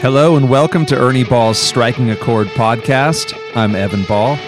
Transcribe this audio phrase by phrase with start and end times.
[0.00, 3.36] Hello and welcome to Ernie Ball's Striking a Chord podcast.
[3.56, 4.38] I'm Evan Ball.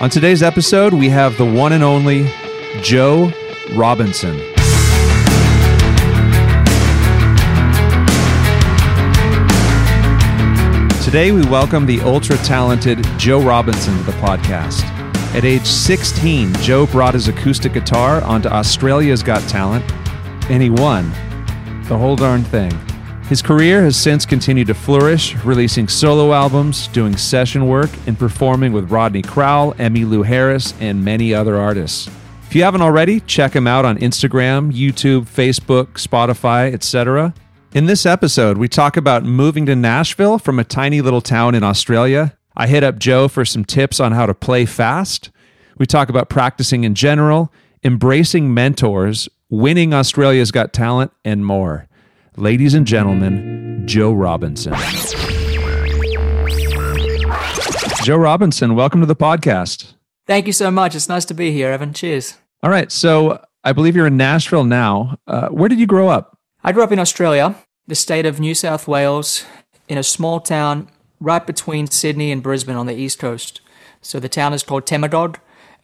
[0.00, 2.30] On today's episode, we have the one and only
[2.80, 3.32] Joe
[3.72, 4.36] Robinson.
[11.02, 14.84] Today, we welcome the ultra talented Joe Robinson to the podcast.
[15.34, 19.84] At age 16, Joe brought his acoustic guitar onto Australia's Got Talent,
[20.48, 21.10] and he won
[21.88, 22.70] the whole darn thing.
[23.28, 28.72] His career has since continued to flourish, releasing solo albums, doing session work, and performing
[28.72, 32.08] with Rodney Crowell, Emmylou Harris, and many other artists.
[32.44, 37.34] If you haven't already, check him out on Instagram, YouTube, Facebook, Spotify, etc.
[37.74, 41.64] In this episode, we talk about moving to Nashville from a tiny little town in
[41.64, 42.38] Australia.
[42.56, 45.30] I hit up Joe for some tips on how to play fast.
[45.78, 51.88] We talk about practicing in general, embracing mentors, winning Australia's Got Talent, and more.
[52.38, 54.74] Ladies and gentlemen, Joe Robinson.
[58.02, 59.94] Joe Robinson, welcome to the podcast.
[60.26, 60.94] Thank you so much.
[60.94, 61.94] It's nice to be here, Evan.
[61.94, 62.36] Cheers.
[62.62, 62.92] All right.
[62.92, 65.18] So I believe you're in Nashville now.
[65.26, 66.36] Uh, where did you grow up?
[66.62, 67.54] I grew up in Australia,
[67.86, 69.46] the state of New South Wales,
[69.88, 70.90] in a small town
[71.20, 73.62] right between Sydney and Brisbane on the east coast.
[74.02, 75.36] So the town is called Temagog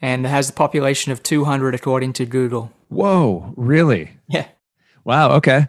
[0.03, 2.73] and has a population of 200 according to Google.
[2.91, 4.19] Whoa, really?
[4.29, 4.49] Yeah.
[5.03, 5.31] Wow.
[5.37, 5.67] Okay.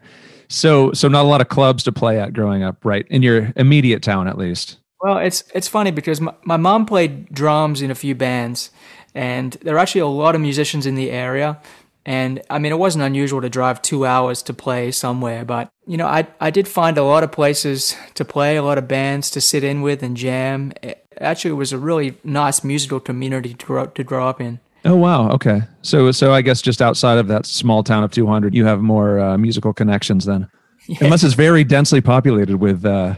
[0.54, 3.08] So, so not a lot of clubs to play at growing up, right?
[3.10, 4.78] In your immediate town, at least.
[5.02, 8.70] Well, it's it's funny because my, my mom played drums in a few bands,
[9.16, 11.60] and there are actually a lot of musicians in the area.
[12.06, 15.98] And I mean, it wasn't unusual to drive two hours to play somewhere, but you
[15.98, 19.32] know, I I did find a lot of places to play, a lot of bands
[19.32, 20.72] to sit in with and jam.
[20.84, 24.60] Actually it actually was a really nice musical community to grow to grow up in.
[24.86, 25.30] Oh wow.
[25.32, 25.62] Okay.
[25.82, 29.20] So so I guess just outside of that small town of 200, you have more
[29.20, 30.50] uh, musical connections then.
[30.88, 30.98] Yeah.
[31.02, 32.86] Unless it's very densely populated with.
[32.86, 33.16] Uh,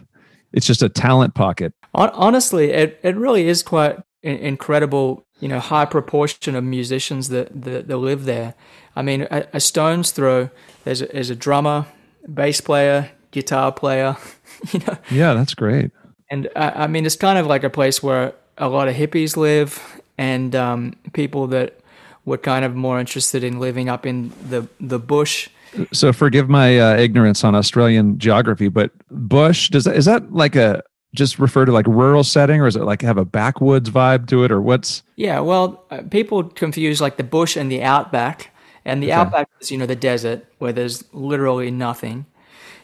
[0.54, 1.74] it's just a talent pocket.
[1.94, 5.26] Honestly, it it really is quite incredible.
[5.40, 8.54] You know, high proportion of musicians that that, that live there.
[8.96, 10.50] I mean, a, a stone's throw.
[10.86, 11.88] There's a, there's a drummer,
[12.28, 14.18] bass player, guitar player.
[14.72, 14.98] You know.
[15.12, 15.92] Yeah, that's great.
[16.32, 19.36] And I, I mean, it's kind of like a place where a lot of hippies
[19.38, 21.80] live and um, people that
[22.26, 25.50] were kind of more interested in living up in the the bush.
[25.92, 30.56] So forgive my uh, ignorance on Australian geography, but bush does that, is that like
[30.56, 30.82] a
[31.14, 34.44] just refer to like rural setting, or is it like have a backwoods vibe to
[34.44, 35.02] it, or what's?
[35.16, 38.52] Yeah, well, uh, people confuse like the bush and the outback,
[38.84, 39.14] and the okay.
[39.14, 42.26] outback is you know the desert where there's literally nothing,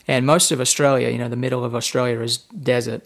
[0.08, 3.04] and most of Australia, you know, the middle of Australia is desert,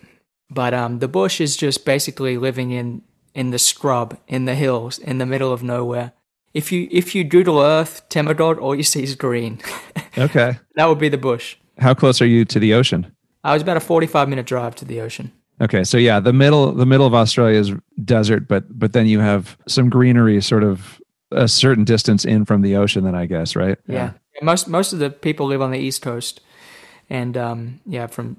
[0.50, 3.02] but um, the bush is just basically living in
[3.36, 6.14] in the scrub, in the hills, in the middle of nowhere.
[6.54, 9.60] If you if you Google Earth, Temagog, all you see is green.
[10.18, 10.58] okay.
[10.76, 11.58] that would be the bush.
[11.78, 13.12] How close are you to the ocean?
[13.44, 15.34] I was about a forty-five minute drive to the ocean.
[15.62, 19.20] Okay, so yeah, the middle the middle of Australia is desert, but but then you
[19.20, 21.02] have some greenery, sort of
[21.32, 23.04] a certain distance in from the ocean.
[23.04, 23.78] Then I guess, right?
[23.88, 24.14] Yeah.
[24.34, 24.42] yeah.
[24.42, 26.40] Most most of the people live on the east coast,
[27.10, 28.38] and um, yeah, from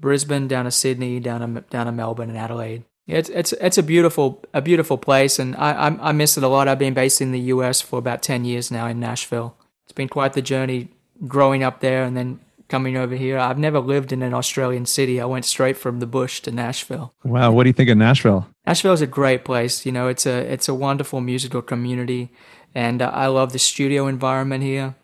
[0.00, 2.84] Brisbane down to Sydney, down to down to Melbourne and Adelaide.
[3.06, 6.48] It's it's it's a beautiful a beautiful place, and I, I I miss it a
[6.48, 6.66] lot.
[6.66, 7.80] I've been based in the U.S.
[7.80, 9.56] for about ten years now in Nashville.
[9.84, 10.88] It's been quite the journey
[11.26, 13.38] growing up there and then coming over here.
[13.38, 15.20] I've never lived in an Australian city.
[15.20, 17.14] I went straight from the bush to Nashville.
[17.24, 18.48] Wow, what do you think of Nashville?
[18.66, 19.86] Nashville is a great place.
[19.86, 22.30] You know, it's a it's a wonderful musical community,
[22.74, 24.96] and uh, I love the studio environment here.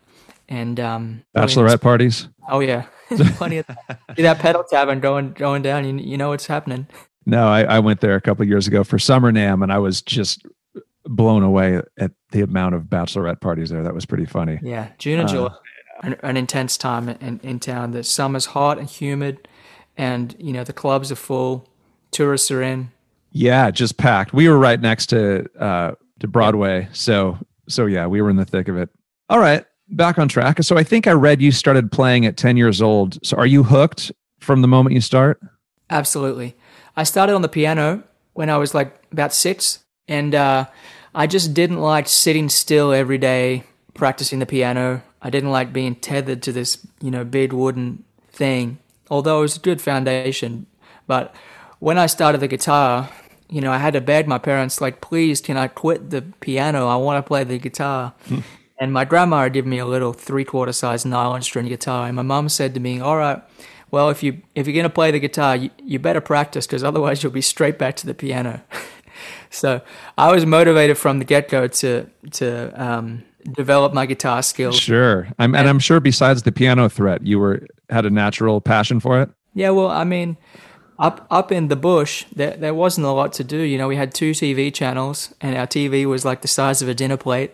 [0.49, 2.27] And um, bachelorette parties.
[2.49, 2.87] Oh yeah,
[3.37, 3.99] plenty of that.
[4.17, 5.85] see that pedal tavern going going down.
[5.85, 6.87] You you know what's happening.
[7.25, 9.77] No, I, I went there a couple of years ago for Summer NAMM, and I
[9.77, 10.45] was just
[11.05, 13.83] blown away at the amount of bachelorette parties there.
[13.83, 14.59] That was pretty funny.
[14.61, 15.55] Yeah, June and uh, July,
[16.03, 17.91] an, an, intense time in, in town.
[17.91, 19.47] The summer's hot and humid,
[19.97, 21.67] and you know the clubs are full,
[22.11, 22.91] tourists are in.
[23.31, 24.33] Yeah, just packed.
[24.33, 28.45] We were right next to uh, to Broadway, so so yeah, we were in the
[28.45, 28.89] thick of it.
[29.29, 30.61] All right, back on track.
[30.63, 33.25] So I think I read you started playing at ten years old.
[33.25, 35.39] So are you hooked from the moment you start?
[35.89, 36.55] Absolutely.
[36.95, 38.03] I started on the piano
[38.33, 40.65] when I was like about six, and uh,
[41.15, 43.63] I just didn't like sitting still every day
[43.93, 45.03] practicing the piano.
[45.21, 48.79] I didn't like being tethered to this, you know, big wooden thing,
[49.09, 50.65] although it was a good foundation.
[51.07, 51.33] But
[51.79, 53.09] when I started the guitar,
[53.49, 56.87] you know, I had to beg my parents, like, please, can I quit the piano?
[56.87, 58.13] I want to play the guitar.
[58.79, 62.07] and my grandma gave me a little three quarter size nylon string guitar.
[62.07, 63.41] And my mom said to me, all right,
[63.93, 66.83] well, if you if you're going to play the guitar, you, you better practice because
[66.83, 68.63] otherwise you'll be straight back to the piano.
[69.51, 69.81] so
[70.17, 74.79] I was motivated from the get go to to um, develop my guitar skills.
[74.79, 78.61] Sure, I'm, and, and I'm sure besides the piano threat, you were had a natural
[78.61, 79.29] passion for it.
[79.53, 80.37] Yeah, well, I mean,
[80.99, 83.57] up up in the bush, there there wasn't a lot to do.
[83.57, 86.87] You know, we had two TV channels, and our TV was like the size of
[86.87, 87.51] a dinner plate,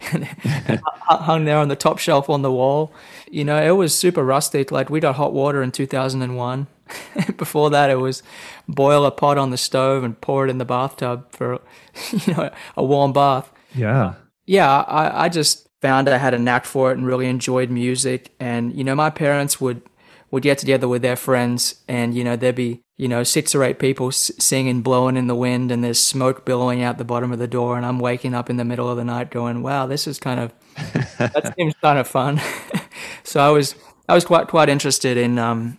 [0.10, 2.92] hung there on the top shelf on the wall.
[3.30, 4.70] You know, it was super rustic.
[4.70, 6.66] Like we got hot water in two thousand and one.
[7.36, 8.22] Before that, it was
[8.66, 11.60] boil a pot on the stove and pour it in the bathtub for
[12.26, 13.52] you know a warm bath.
[13.74, 14.14] Yeah.
[14.46, 18.34] Yeah, I, I just found I had a knack for it and really enjoyed music.
[18.40, 19.82] And you know, my parents would
[20.30, 23.62] would get together with their friends, and you know, there'd be you know six or
[23.62, 27.32] eight people s- singing, blowing in the wind, and there's smoke billowing out the bottom
[27.32, 29.86] of the door, and I'm waking up in the middle of the night going, "Wow,
[29.86, 30.52] this is kind of
[31.18, 32.40] that seems kind of fun."
[33.24, 33.74] so I was
[34.08, 35.78] I was quite quite interested in um,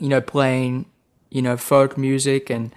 [0.00, 0.86] you know playing
[1.30, 2.74] you know folk music and.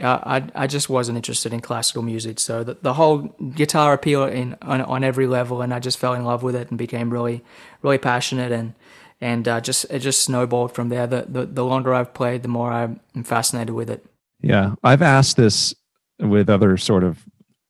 [0.00, 3.18] Uh, I I just wasn't interested in classical music, so the, the whole
[3.54, 6.70] guitar appeal in on, on every level, and I just fell in love with it
[6.70, 7.44] and became really,
[7.82, 8.72] really passionate and
[9.20, 11.06] and uh, just it just snowballed from there.
[11.06, 14.04] The, the the longer I've played, the more I'm fascinated with it.
[14.42, 14.74] Yeah.
[14.82, 15.74] I've asked this
[16.18, 17.24] with other sort of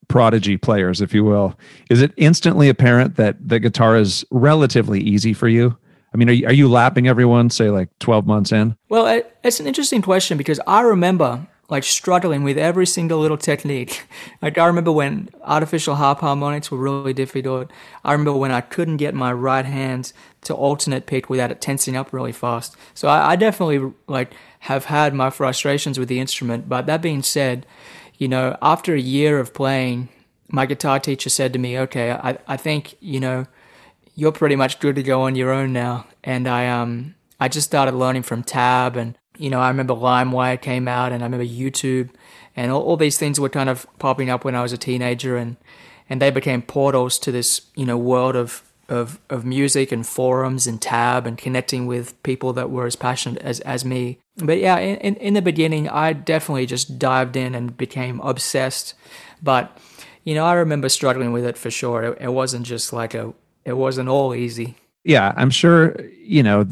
[0.09, 1.59] prodigy players, if you will.
[1.89, 5.77] Is it instantly apparent that the guitar is relatively easy for you?
[6.13, 8.77] I mean, are you, are you lapping everyone, say, like 12 months in?
[8.89, 13.39] Well, it, it's an interesting question because I remember like struggling with every single little
[13.39, 14.07] technique.
[14.43, 17.71] Like I remember when artificial harp harmonics were really difficult.
[18.03, 21.97] I remember when I couldn't get my right hand to alternate pick without it tensing
[21.97, 22.77] up really fast.
[22.95, 26.69] So I, I definitely like have had my frustrations with the instrument.
[26.69, 27.67] But that being said,
[28.19, 30.09] you know, after a year of playing,
[30.49, 33.47] my guitar teacher said to me, "Okay, I, I think you know."
[34.17, 37.67] You're pretty much good to go on your own now, and I um I just
[37.67, 41.47] started learning from Tab and you know, I remember LimeWire came out and I remember
[41.47, 42.11] YouTube
[42.55, 45.39] and all, all these things were kind of popping up when I was a teenager
[45.39, 45.57] and,
[46.11, 50.67] and they became portals to this, you know, world of, of, of music and forums
[50.67, 54.19] and tab and connecting with people that were as passionate as, as me.
[54.37, 58.95] But yeah, in, in the beginning, I definitely just dived in and became obsessed.
[59.43, 59.79] But,
[60.25, 62.03] you know, I remember struggling with it for sure.
[62.03, 63.33] It, it wasn't just like a,
[63.65, 64.77] it wasn't all easy.
[65.05, 65.33] Yeah.
[65.37, 66.67] I'm sure, you know,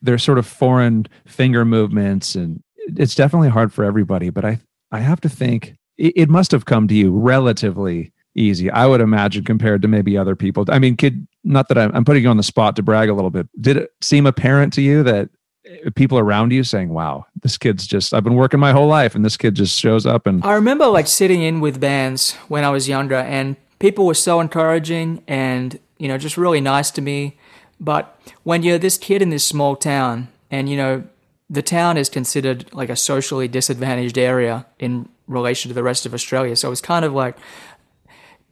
[0.00, 4.58] there's sort of foreign finger movements and it's definitely hard for everybody but i
[4.90, 9.00] i have to think it, it, must have come to you relatively easy i would
[9.00, 10.64] imagine compared to maybe other people.
[10.68, 13.30] I mean kid not that I'm, putting you on the spot to brag a little
[13.30, 13.48] bit.
[13.60, 15.28] Did it seem apparent to you that
[15.66, 19.14] eh, people around you saying wow this kid's just i've been working my whole life
[19.14, 22.64] and this kid just shows up and i remember like sitting in with bands when
[22.64, 27.02] i was younger and people were so encouraging and you know just really nice to
[27.02, 27.36] me.
[27.80, 31.02] But when you're this kid in this small town, and you know,
[31.50, 36.14] the town is considered like a socially disadvantaged area in relation to the rest of
[36.14, 36.54] Australia.
[36.54, 37.36] So it's kind of like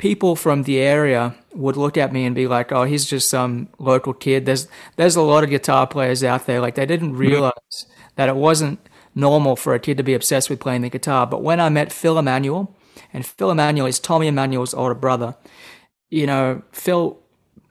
[0.00, 3.69] people from the area would look at me and be like, "Oh, he's just some
[3.79, 4.67] local kid." There's
[4.97, 6.61] there's a lot of guitar players out there.
[6.61, 7.29] Like they didn't mm-hmm.
[7.29, 7.87] realize
[8.17, 8.81] that it wasn't
[9.14, 11.26] normal for a kid to be obsessed with playing the guitar.
[11.26, 12.75] But when I met Phil Emmanuel,
[13.12, 15.37] and Phil Emmanuel is Tommy Emmanuel's older brother,
[16.08, 17.19] you know, Phil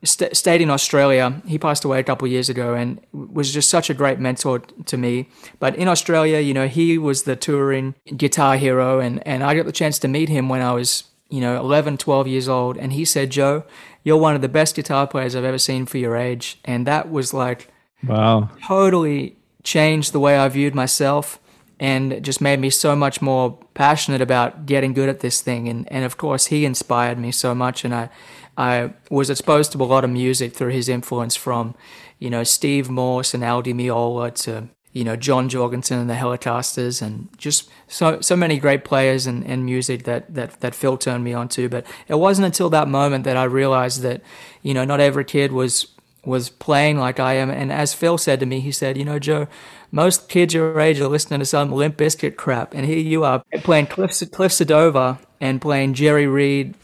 [0.03, 1.41] st- stayed in Australia.
[1.45, 4.59] He passed away a couple of years ago and was just such a great mentor
[4.59, 5.29] to me.
[5.59, 9.65] But in Australia, you know, he was the touring guitar hero, and, and I got
[9.65, 12.77] the chance to meet him when I was, you know, 11, 12 years old.
[12.77, 13.63] And he said, Joe,
[14.03, 16.59] you're one of the best guitar players I've ever seen for your age.
[16.65, 17.71] And that was like,
[18.03, 21.39] wow, totally changed the way I viewed myself.
[21.81, 25.69] And just made me so much more passionate about getting good at this thing.
[25.69, 27.85] And, and of course, he inspired me so much.
[27.85, 28.09] And I,
[28.57, 31.75] I was exposed to a lot of music through his influence from,
[32.17, 36.15] you know, Steve Morse and Al Di Meola to, you know, John Jorgensen and the
[36.15, 40.97] Hellecasters and just so so many great players and, and music that, that, that Phil
[40.97, 41.69] turned me on to.
[41.69, 44.21] But it wasn't until that moment that I realized that,
[44.63, 45.87] you know, not every kid was
[46.25, 47.49] was playing like I am.
[47.49, 49.47] And as Phil said to me, he said, you know, Joe,
[49.91, 53.43] most kids your age are listening to some Limp Bizkit crap, and here you are
[53.63, 56.75] playing Cliff, Cliff Sedova and playing Jerry Reed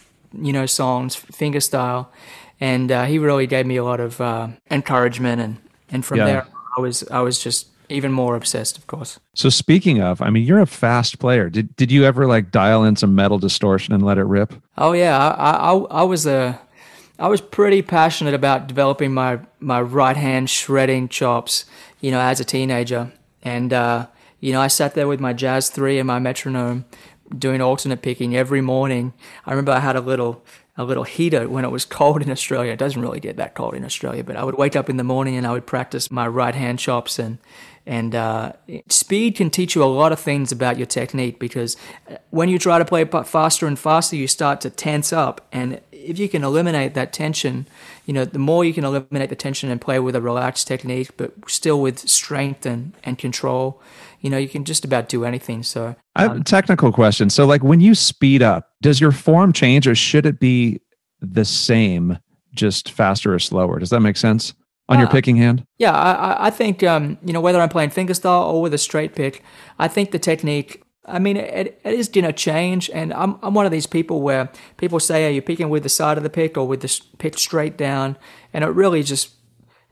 [0.41, 2.07] you know, songs, fingerstyle,
[2.59, 5.57] and uh, he really gave me a lot of uh, encouragement, and
[5.89, 6.25] and from yeah.
[6.25, 6.47] there,
[6.77, 9.19] I was I was just even more obsessed, of course.
[9.33, 11.49] So speaking of, I mean, you're a fast player.
[11.49, 14.53] Did did you ever like dial in some metal distortion and let it rip?
[14.77, 16.59] Oh yeah, I I, I was a
[17.17, 21.65] I was pretty passionate about developing my my right hand shredding chops,
[22.01, 23.11] you know, as a teenager,
[23.43, 24.07] and uh,
[24.39, 26.85] you know, I sat there with my Jazz three and my metronome,
[27.37, 29.13] doing alternate picking every morning.
[29.45, 30.43] I remember I had a little
[30.77, 32.73] a little heater when it was cold in Australia.
[32.73, 35.03] It doesn't really get that cold in Australia, but I would wake up in the
[35.03, 37.37] morning and I would practice my right hand chops and
[37.87, 38.53] and uh,
[38.89, 41.77] speed can teach you a lot of things about your technique because
[42.31, 46.19] when you try to play faster and faster, you start to tense up, and if
[46.19, 47.67] you can eliminate that tension,
[48.05, 51.15] you know, the more you can eliminate the tension and play with a relaxed technique,
[51.17, 53.81] but still with strength and, and control,
[54.25, 55.61] you know, you can just about do anything.
[55.61, 57.29] So, I have a technical question.
[57.29, 60.81] So, like when you speed up, does your form change or should it be
[61.21, 62.17] the same,
[62.55, 63.77] just faster or slower?
[63.77, 64.55] Does that make sense
[64.89, 65.63] on your Uh, picking hand?
[65.77, 69.13] Yeah, I, I- think um, you know whether I'm playing fingerstyle or with a straight
[69.13, 69.43] pick,
[69.77, 70.81] I think the technique.
[71.07, 74.23] I mean, it, it is going to change, and I'm I'm one of these people
[74.23, 76.99] where people say, "Are you picking with the side of the pick or with the
[77.19, 78.17] pick straight down?"
[78.53, 79.29] And it really just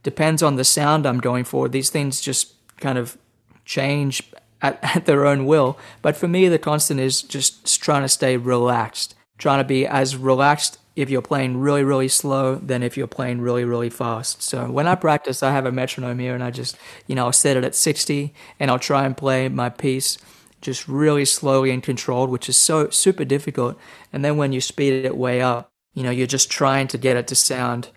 [0.01, 1.69] depends on the sound I'm going for.
[1.69, 3.15] These things just kind of
[3.65, 4.23] change
[4.61, 5.77] at, at their own will.
[6.01, 10.15] But for me, the constant is just trying to stay relaxed, trying to be as
[10.15, 14.43] relaxed if you're playing really, really slow than if you're playing really, really fast.
[14.43, 16.77] So when I practice, I have a metronome here and I just,
[17.07, 20.17] you know, I'll set it at 60 and I'll try and play my piece
[20.61, 23.77] just really slowly and controlled, which is so super difficult.
[24.13, 27.17] And then when you speed it way up, you know, you're just trying to get
[27.17, 27.89] it to sound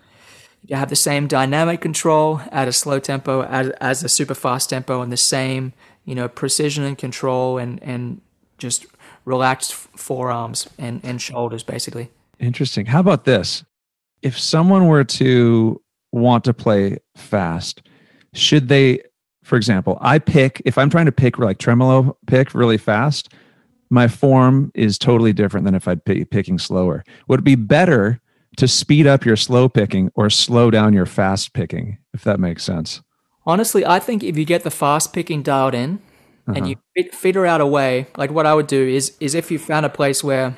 [0.67, 4.71] you have the same dynamic control at a slow tempo as, as a super fast
[4.71, 5.73] tempo and the same
[6.05, 8.21] you know precision and control and and
[8.59, 8.87] just
[9.25, 12.87] relaxed forearms and and shoulders basically Interesting.
[12.87, 13.65] How about this?
[14.23, 15.81] If someone were to
[16.13, 17.83] want to play fast,
[18.35, 19.01] should they,
[19.43, 23.33] for example, I pick, if I'm trying to pick like tremolo pick really fast,
[23.89, 27.05] my form is totally different than if I'd be picking slower.
[27.29, 28.21] Would it be better
[28.57, 32.65] to speed up your slow picking or slow down your fast picking, if that makes
[32.65, 33.03] sense?
[33.47, 36.01] honestly i think if you get the fast picking dialed in
[36.49, 36.67] and uh-huh.
[36.67, 39.59] you fit, figure out a way like what i would do is is if you
[39.59, 40.57] found a place where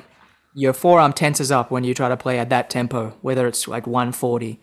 [0.55, 3.85] your forearm tenses up when you try to play at that tempo whether it's like
[3.85, 4.59] 140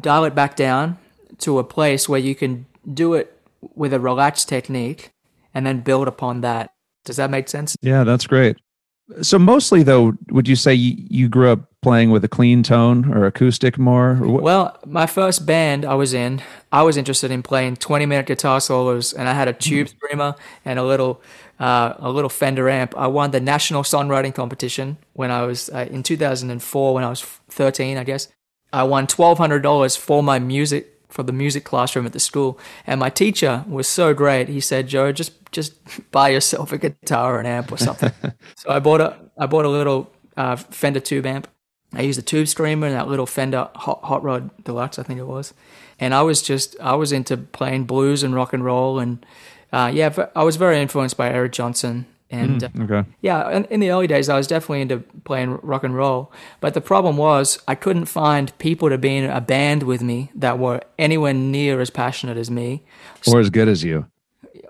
[0.00, 0.96] dial it back down
[1.38, 3.36] to a place where you can do it
[3.74, 5.10] with a relaxed technique
[5.52, 6.70] and then build upon that
[7.04, 8.56] does that make sense Yeah, that's great.
[9.22, 13.12] So mostly though, would you say you, you grew up playing with a clean tone
[13.14, 14.18] or acoustic more?
[14.20, 14.40] Or?
[14.40, 18.60] Well, my first band I was in, I was interested in playing 20 minute guitar
[18.60, 21.22] solos, and I had a tube screamer and a little,
[21.60, 22.96] uh, a little Fender amp.
[22.96, 27.22] I won the national songwriting competition when I was uh, in 2004, when I was
[27.22, 28.26] 13, I guess.
[28.72, 33.10] I won $1,200 for my music for the music classroom at the school, and my
[33.10, 34.48] teacher was so great.
[34.48, 35.74] He said, "Joe, just just
[36.10, 38.12] buy yourself a guitar or an amp or something."
[38.56, 41.46] so I bought a I bought a little uh, Fender tube amp.
[41.92, 45.18] I used a tube screamer and that little Fender Hot, Hot Rod Deluxe, I think
[45.18, 45.54] it was.
[45.98, 49.24] And I was just I was into playing blues and rock and roll, and
[49.72, 52.06] uh, yeah, I was very influenced by Eric Johnson.
[52.28, 53.08] And uh, okay.
[53.20, 56.32] yeah, in, in the early days, I was definitely into playing rock and roll.
[56.60, 60.32] But the problem was, I couldn't find people to be in a band with me
[60.34, 62.82] that were anywhere near as passionate as me.
[63.28, 64.06] Or as good as you.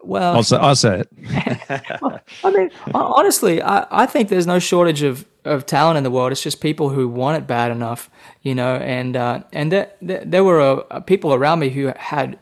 [0.03, 2.23] Well, I'll say, I'll say it.
[2.45, 6.33] I mean, honestly, I, I think there's no shortage of, of talent in the world.
[6.33, 8.11] It's just people who want it bad enough,
[8.43, 8.77] you know.
[8.77, 12.39] And uh, and there, there, there were uh, people around me who had,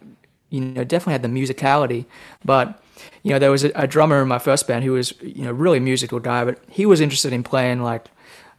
[0.51, 2.07] you know, definitely had the musicality,
[2.45, 2.81] but
[3.23, 5.53] you know, there was a, a drummer in my first band who was, you know,
[5.53, 8.07] really musical guy, but he was interested in playing like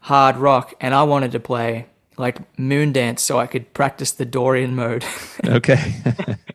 [0.02, 1.88] hard rock, and I wanted to play
[2.18, 5.06] like moon dance so I could practice the Dorian mode.
[5.46, 5.94] Okay.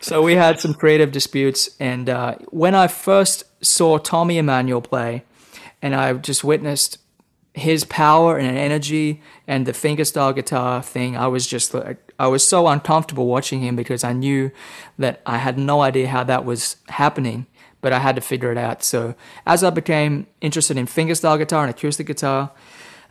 [0.00, 5.24] So we had some creative disputes, and uh, when I first saw Tommy Emmanuel play,
[5.82, 6.98] and I just witnessed
[7.56, 12.46] his power and energy and the fingerstyle guitar thing, I was just like, I was
[12.46, 14.50] so uncomfortable watching him because I knew
[14.98, 17.46] that I had no idea how that was happening,
[17.80, 18.82] but I had to figure it out.
[18.82, 19.14] So
[19.46, 22.52] as I became interested in fingerstyle guitar and acoustic guitar,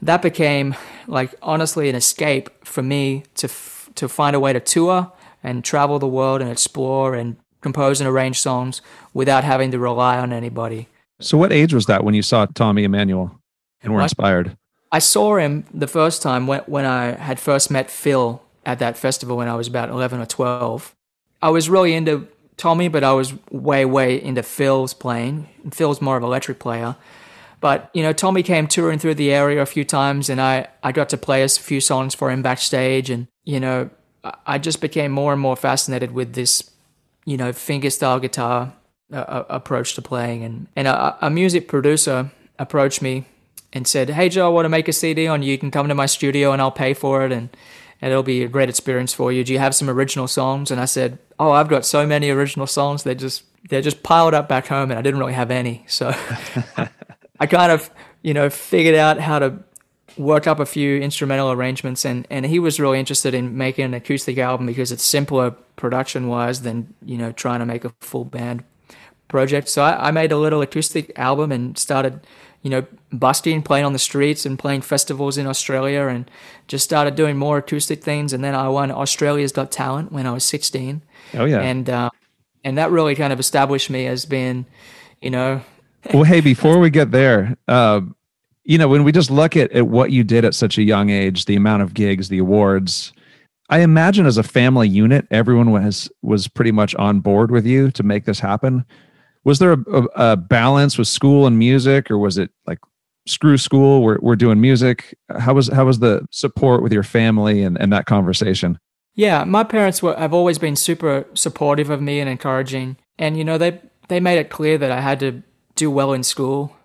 [0.02, 0.76] that became
[1.08, 5.12] like honestly an escape for me to f- to find a way to tour
[5.46, 8.82] and travel the world and explore and compose and arrange songs
[9.14, 10.88] without having to rely on anybody.
[11.22, 13.40] so, what age was that when you saw Tommy Emmanuel
[13.82, 14.06] and were What?
[14.06, 14.58] inspired?
[14.92, 18.98] I saw him the first time when when I had first met Phil at that
[18.98, 20.96] festival when I was about 11 or 12.
[21.42, 25.48] I was really into Tommy, but I was way way into Phil's playing.
[25.72, 26.96] Phil's more of an electric player.
[27.62, 30.92] But you know, Tommy came touring through the area a few times, and I, I
[30.92, 33.90] got to play a few songs for him backstage, and you know,
[34.46, 36.70] I- just became more and more fascinated with this,
[37.26, 38.74] you know, fingerstyle guitar
[39.14, 43.26] uh, uh, approach to playing, and and a, a music producer approached me
[43.74, 45.52] and said, "Hey Joe, I want to make a CD on you.
[45.52, 47.50] You can come to my studio, and I'll pay for it, and
[48.02, 49.44] and it'll be a great experience for you.
[49.44, 52.68] Do you have some original songs?" And I said, "Oh, I've got so many original
[52.68, 53.04] songs.
[53.04, 56.14] They just they're just piled up back home, and I didn't really have any, so."
[57.40, 57.90] I kind of,
[58.22, 59.60] you know, figured out how to
[60.18, 63.94] work up a few instrumental arrangements and, and he was really interested in making an
[63.94, 68.26] acoustic album because it's simpler production wise than, you know, trying to make a full
[68.26, 68.64] band
[69.28, 69.68] project.
[69.70, 72.26] So I, I made a little acoustic album and started,
[72.62, 76.30] you know, busking, playing on the streets and playing festivals in Australia and
[76.68, 78.34] just started doing more acoustic things.
[78.34, 81.02] And then I won Australia's Got Talent when I was 16.
[81.34, 81.60] Oh, yeah.
[81.60, 82.10] And, uh,
[82.64, 84.66] and that really kind of established me as being,
[85.22, 85.62] you know.
[86.14, 88.02] well, hey, before we get there, uh,
[88.66, 91.10] you know, when we just look at, at what you did at such a young
[91.12, 93.14] age, the amount of gigs, the awards,
[93.70, 97.92] I imagine as a family unit, everyone was was pretty much on board with you
[97.92, 98.86] to make this happen.
[99.44, 102.80] Was there a, a, a balance with school and music, or was it like
[103.28, 104.04] screw school?
[104.04, 105.18] We're we're doing music.
[105.30, 108.80] How was how was the support with your family and, and that conversation?
[109.16, 113.44] Yeah, my parents were have always been super supportive of me and encouraging, and you
[113.44, 115.42] know they they made it clear that I had to
[115.76, 116.76] do well in school,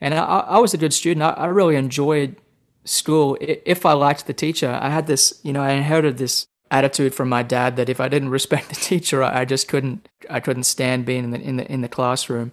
[0.00, 1.22] and I, I was a good student.
[1.22, 2.36] I, I really enjoyed
[2.84, 7.14] school, if I liked the teacher, I had this, you know, I inherited this attitude
[7.14, 10.64] from my dad that if I didn't respect the teacher, I just couldn't, I couldn't
[10.64, 12.52] stand being in the in the in the classroom.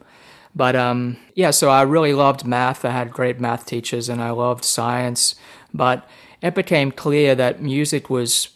[0.56, 2.84] But um, yeah, so I really loved math.
[2.84, 5.36] I had great math teachers, and I loved science.
[5.74, 6.08] But
[6.42, 8.50] it became clear that music was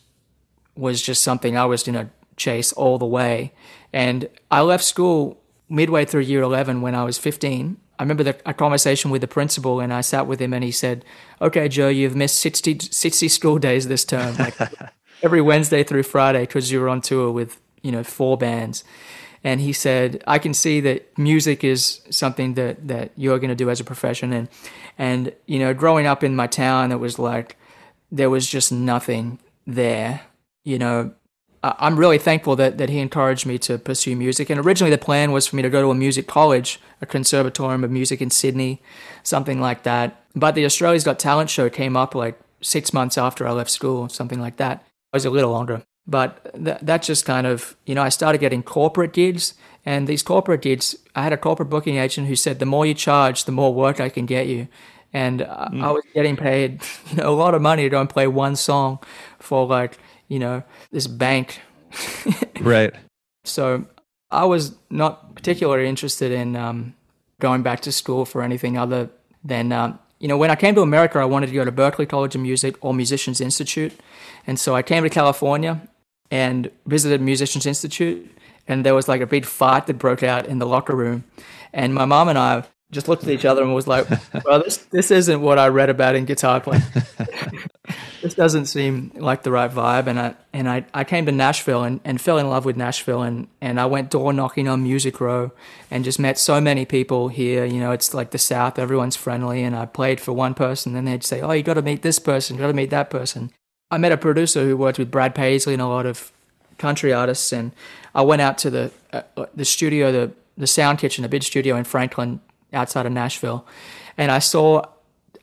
[0.75, 3.53] was just something I was to chase all the way.
[3.93, 8.35] And I left school midway through year 11 when I was 15 I remember the,
[8.47, 11.05] a conversation with the principal, and I sat with him, and he said,
[11.39, 14.55] "Okay, Joe, you've missed 60, 60 school days this term, like
[15.21, 18.83] every Wednesday through Friday, because you were on tour with you know four bands."
[19.43, 23.55] And he said, "I can see that music is something that that you're going to
[23.55, 24.49] do as a profession, and
[24.97, 27.55] and you know, growing up in my town, it was like
[28.11, 30.21] there was just nothing there.
[30.63, 31.13] You know,
[31.63, 34.49] I'm really thankful that, that he encouraged me to pursue music.
[34.49, 37.83] And originally, the plan was for me to go to a music college, a conservatorium
[37.83, 38.81] of music in Sydney,
[39.21, 40.23] something like that.
[40.35, 44.09] But the Australia's Got Talent show came up like six months after I left school,
[44.09, 44.77] something like that.
[44.81, 45.83] It was a little longer.
[46.07, 49.53] But th- that just kind of, you know, I started getting corporate gigs.
[49.85, 52.95] And these corporate gigs, I had a corporate booking agent who said, the more you
[52.95, 54.67] charge, the more work I can get you.
[55.13, 55.83] And mm.
[55.83, 58.55] I was getting paid you know, a lot of money to go and play one
[58.55, 58.97] song
[59.37, 59.99] for like
[60.31, 61.59] you know, this bank.
[62.61, 62.95] right.
[63.43, 63.85] So
[64.31, 66.95] I was not particularly interested in um,
[67.41, 69.09] going back to school for anything other
[69.43, 72.07] than, um, you know, when I came to America, I wanted to go to Berklee
[72.07, 73.91] College of Music or Musicians Institute.
[74.47, 75.81] And so I came to California
[76.31, 78.31] and visited Musicians Institute.
[78.69, 81.25] And there was like a big fight that broke out in the locker room.
[81.73, 84.05] And my mom and I just looked at each other and was like,
[84.45, 86.83] well, this, this isn't what I read about in guitar playing.
[88.21, 90.07] this doesn't seem like the right vibe.
[90.07, 93.21] And I, and I, I came to Nashville and, and fell in love with Nashville.
[93.21, 95.51] And, and I went door knocking on Music Row
[95.89, 97.63] and just met so many people here.
[97.63, 99.63] You know, it's like the South, everyone's friendly.
[99.63, 102.19] And I played for one person and they'd say, oh, you got to meet this
[102.19, 103.51] person, you got to meet that person.
[103.89, 106.31] I met a producer who worked with Brad Paisley and a lot of
[106.77, 107.53] country artists.
[107.53, 107.71] And
[108.13, 111.75] I went out to the, uh, the studio, the, the Sound Kitchen, a big studio
[111.77, 112.41] in Franklin,
[112.73, 113.65] outside of Nashville,
[114.17, 114.83] and I saw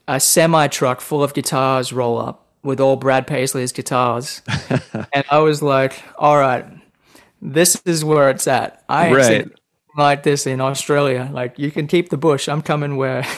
[0.07, 4.41] a semi truck full of guitars roll up with all Brad Paisley's guitars,
[5.13, 6.65] and I was like, "All right,
[7.41, 9.51] this is where it's at." I right.
[9.97, 11.29] like this in Australia.
[11.31, 12.47] Like you can keep the bush.
[12.47, 13.25] I'm coming where.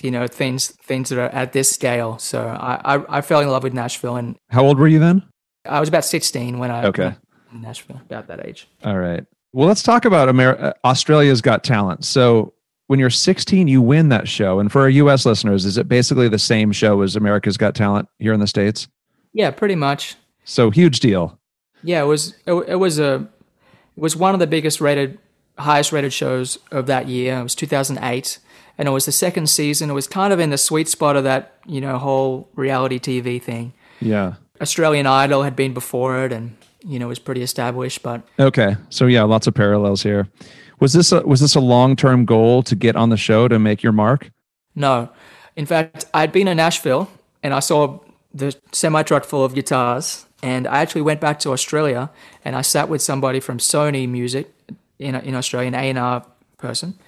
[0.00, 3.48] you know things things that are at this scale so I, I, I fell in
[3.48, 5.22] love with nashville and how old were you then
[5.66, 7.14] i was about 16 when i okay
[7.52, 12.06] nashville about that age all right well let's talk about Amer- uh, australia's got talent
[12.06, 12.54] so
[12.92, 14.60] when you're 16, you win that show.
[14.60, 18.06] And for our US listeners, is it basically the same show as America's Got Talent
[18.18, 18.86] here in the States?
[19.32, 20.14] Yeah, pretty much.
[20.44, 21.40] So huge deal.
[21.82, 23.26] Yeah, it was it, it was a
[23.96, 25.18] it was one of the biggest rated
[25.56, 27.38] highest rated shows of that year.
[27.38, 28.38] It was 2008
[28.76, 29.88] and it was the second season.
[29.88, 33.40] It was kind of in the sweet spot of that, you know, whole reality TV
[33.40, 33.72] thing.
[34.02, 34.34] Yeah.
[34.60, 38.76] Australian Idol had been before it and you know, was pretty established, but Okay.
[38.90, 40.28] So yeah, lots of parallels here.
[40.82, 43.60] Was this a, was this a long term goal to get on the show to
[43.60, 44.32] make your mark?
[44.74, 45.10] No,
[45.54, 47.08] in fact, I'd been in Nashville
[47.40, 48.00] and I saw
[48.34, 52.10] the semi truck full of guitars, and I actually went back to Australia
[52.44, 54.52] and I sat with somebody from Sony Music
[54.98, 56.26] in in Australia, an A and R
[56.58, 56.98] person,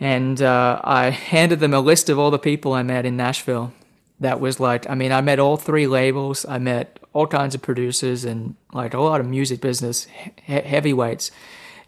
[0.00, 3.72] and uh, I handed them a list of all the people I met in Nashville.
[4.18, 6.44] That was like, I mean, I met all three labels.
[6.44, 10.08] I met all kinds of producers and like a lot of music business
[10.44, 11.30] he- heavyweights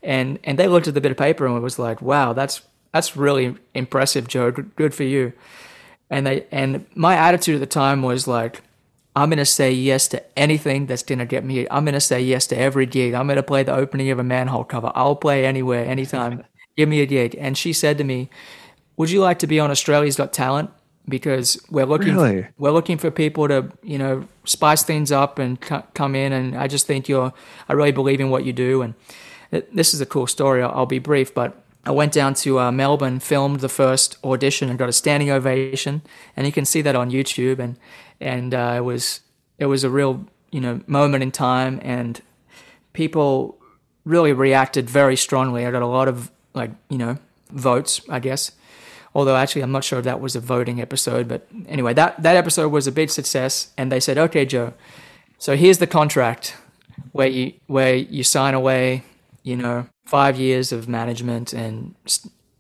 [0.03, 2.62] and and they looked at the bit of paper and it was like, wow, that's
[2.93, 4.51] that's really impressive, Joe.
[4.51, 5.33] Good, good for you.
[6.11, 8.62] And they and my attitude at the time was like,
[9.17, 11.67] I'm gonna say yes to anything that's gonna get me.
[11.71, 13.15] I'm gonna say yes to every gig.
[13.15, 14.93] I'm gonna play the opening of a manhole cover.
[14.95, 16.45] I'll play anywhere, anytime.
[16.77, 17.37] Give me a gig.
[17.38, 18.31] And she said to me,
[18.97, 20.71] "Would you like to be on Australia's Got Talent?"
[21.09, 22.47] Because we're looking, really?
[22.59, 26.33] we're looking for people to, you know, spice things up and come in.
[26.33, 27.33] And I just think you're,
[27.69, 28.83] I really believe in what you do.
[28.83, 28.95] And
[29.53, 30.62] this is a cool story.
[30.62, 34.69] I'll, I'll be brief, but I went down to uh, Melbourne, filmed the first audition,
[34.69, 36.03] and got a standing ovation.
[36.37, 37.59] And you can see that on YouTube.
[37.59, 37.77] And
[38.21, 39.21] and uh, it was
[39.59, 42.21] it was a real you know moment in time, and
[42.93, 43.59] people
[44.05, 45.67] really reacted very strongly.
[45.67, 47.19] I got a lot of like you know
[47.51, 48.53] votes, I guess.
[49.15, 52.37] Although actually, I'm not sure if that was a voting episode, but anyway, that that
[52.37, 53.71] episode was a big success.
[53.77, 54.73] And they said, "Okay, Joe,
[55.38, 56.57] so here's the contract
[57.12, 59.03] where you where you sign away,
[59.42, 61.94] you know, five years of management and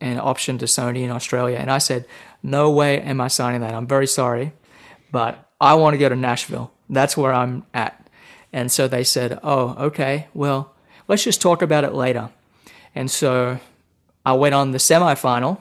[0.00, 2.06] an option to Sony in Australia." And I said,
[2.42, 3.74] "No way am I signing that.
[3.74, 4.52] I'm very sorry,
[5.10, 6.72] but I want to go to Nashville.
[6.90, 7.98] That's where I'm at."
[8.52, 10.26] And so they said, "Oh, okay.
[10.34, 10.72] Well,
[11.08, 12.30] let's just talk about it later."
[12.94, 13.58] And so
[14.26, 15.58] I went on the semifinal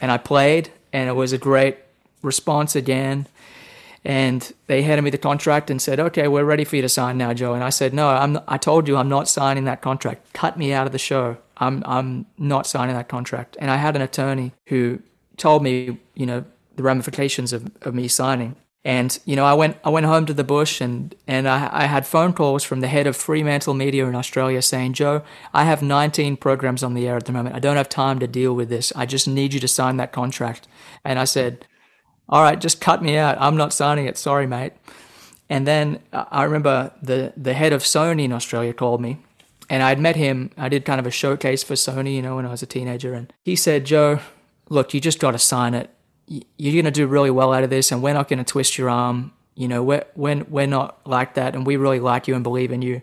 [0.00, 1.78] and I played, and it was a great
[2.22, 3.26] response again.
[4.04, 7.16] And they handed me the contract and said, "Okay, we're ready for you to sign
[7.16, 8.38] now, Joe." And I said, "No, I'm.
[8.46, 10.32] I told you I'm not signing that contract.
[10.34, 11.38] Cut me out of the show.
[11.56, 11.82] I'm.
[11.86, 15.00] I'm not signing that contract." And I had an attorney who
[15.36, 16.44] told me, you know,
[16.76, 18.56] the ramifications of, of me signing.
[18.86, 21.84] And you know, I went I went home to the bush and and I, I
[21.86, 25.22] had phone calls from the head of Fremantle Media in Australia saying, "Joe,
[25.54, 27.56] I have 19 programs on the air at the moment.
[27.56, 28.92] I don't have time to deal with this.
[28.94, 30.68] I just need you to sign that contract."
[31.02, 31.66] And I said,
[32.28, 33.36] "All right, just cut me out.
[33.40, 34.16] I'm not signing it.
[34.18, 34.72] Sorry, mate."
[35.48, 39.18] And then I remember the the head of Sony in Australia called me,
[39.68, 40.50] and I'd met him.
[40.56, 43.14] I did kind of a showcase for Sony, you know, when I was a teenager,
[43.14, 44.20] and he said, "Joe,
[44.68, 45.90] look, you just got to sign it
[46.26, 48.78] you're going to do really well out of this and we're not going to twist
[48.78, 52.34] your arm you know we're, we're, we're not like that and we really like you
[52.34, 53.02] and believe in you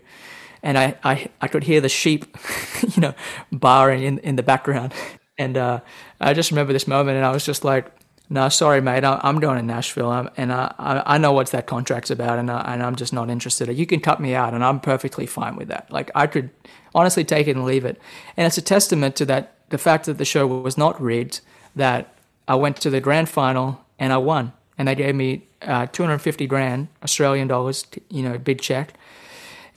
[0.62, 2.36] and i, I, I could hear the sheep
[2.94, 3.14] you know
[3.52, 4.92] barring in, in the background
[5.38, 5.80] and uh,
[6.20, 7.92] i just remember this moment and i was just like
[8.30, 12.38] no sorry mate i'm going to nashville and I, I know what that contract's about
[12.38, 15.26] and, I, and i'm just not interested you can cut me out and i'm perfectly
[15.26, 16.50] fine with that like i could
[16.94, 18.00] honestly take it and leave it
[18.36, 21.40] and it's a testament to that the fact that the show was not rigged
[21.74, 22.14] that
[22.46, 24.52] I went to the grand final and I won.
[24.76, 28.92] And they gave me uh, 250 grand Australian dollars, you know, big check.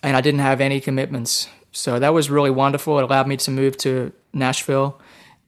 [0.03, 1.47] And I didn't have any commitments.
[1.71, 2.99] So that was really wonderful.
[2.99, 4.99] It allowed me to move to Nashville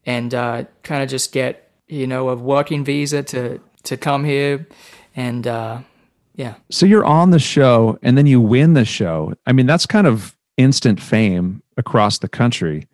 [0.05, 4.67] and uh, kind of just get, you know, a working visa to, to come here.
[5.15, 5.79] And uh,
[6.35, 6.55] yeah.
[6.69, 9.33] So you're on the show and then you win the show.
[9.45, 12.87] I mean, that's kind of instant fame across the country.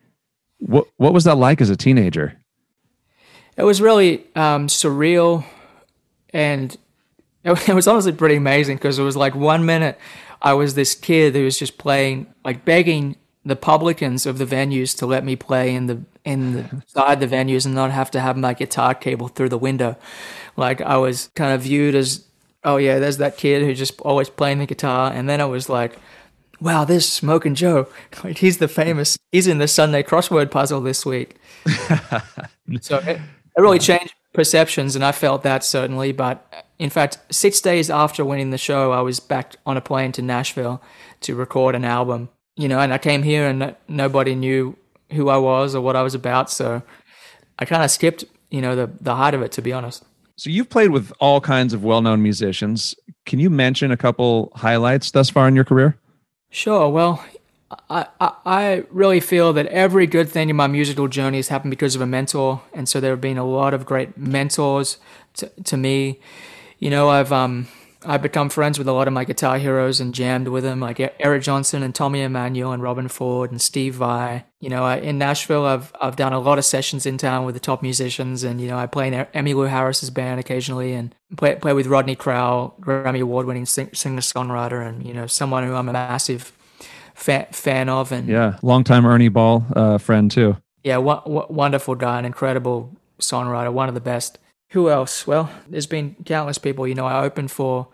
[0.59, 2.37] What, what was that like as a teenager?
[3.57, 5.45] it was really um, surreal
[6.31, 6.75] and
[7.43, 9.99] it, was honestly pretty amazing because it was like one minute
[10.41, 14.97] I was this kid who was just playing, like begging the publicans of the venues
[14.97, 18.19] to let me play in the in the side the venues and not have to
[18.19, 19.97] have my guitar cable through the window.
[20.55, 22.25] Like I was kind of viewed as,
[22.63, 25.67] oh yeah, there's that kid who's just always playing the guitar, and then I was
[25.67, 25.97] like,
[26.61, 27.87] wow, this Smoking Joe,
[28.23, 31.35] like he's the famous, he's in the Sunday crossword puzzle this week.
[32.81, 33.19] so it,
[33.57, 36.13] it really changed perceptions, and I felt that certainly.
[36.13, 40.11] But in fact, six days after winning the show, I was back on a plane
[40.13, 40.81] to Nashville
[41.21, 42.29] to record an album.
[42.55, 44.77] You know, and I came here and nobody knew
[45.11, 46.81] who I was or what I was about, so
[47.57, 50.03] I kind of skipped, you know, the the height of it, to be honest.
[50.35, 52.95] So you've played with all kinds of well-known musicians.
[53.25, 55.95] Can you mention a couple highlights thus far in your career?
[56.49, 56.89] Sure.
[56.89, 57.23] Well,
[57.89, 61.95] I, I, really feel that every good thing in my musical journey has happened because
[61.95, 64.97] of a mentor, and so there have been a lot of great mentors
[65.35, 66.19] to, to me.
[66.79, 67.67] You know, I've um
[68.05, 70.99] I've become friends with a lot of my guitar heroes and jammed with them, like
[71.19, 74.45] Eric Johnson and Tommy Emmanuel and Robben Ford and Steve Vai.
[74.59, 77.59] You know, in Nashville, I've I've done a lot of sessions in town with the
[77.59, 81.73] top musicians, and you know, I play in Emmylou Harris's band occasionally, and play play
[81.73, 85.93] with Rodney Crowell, Grammy Award winning singer songwriter, and you know, someone who I'm a
[85.93, 86.51] massive
[87.13, 88.11] fan, fan of.
[88.11, 90.57] And yeah, longtime Ernie Ball uh, friend too.
[90.83, 94.37] Yeah, w- w- wonderful guy, an incredible songwriter, one of the best.
[94.73, 95.25] Who else?
[95.25, 96.87] Well, there's been countless people.
[96.87, 97.87] You know, I opened for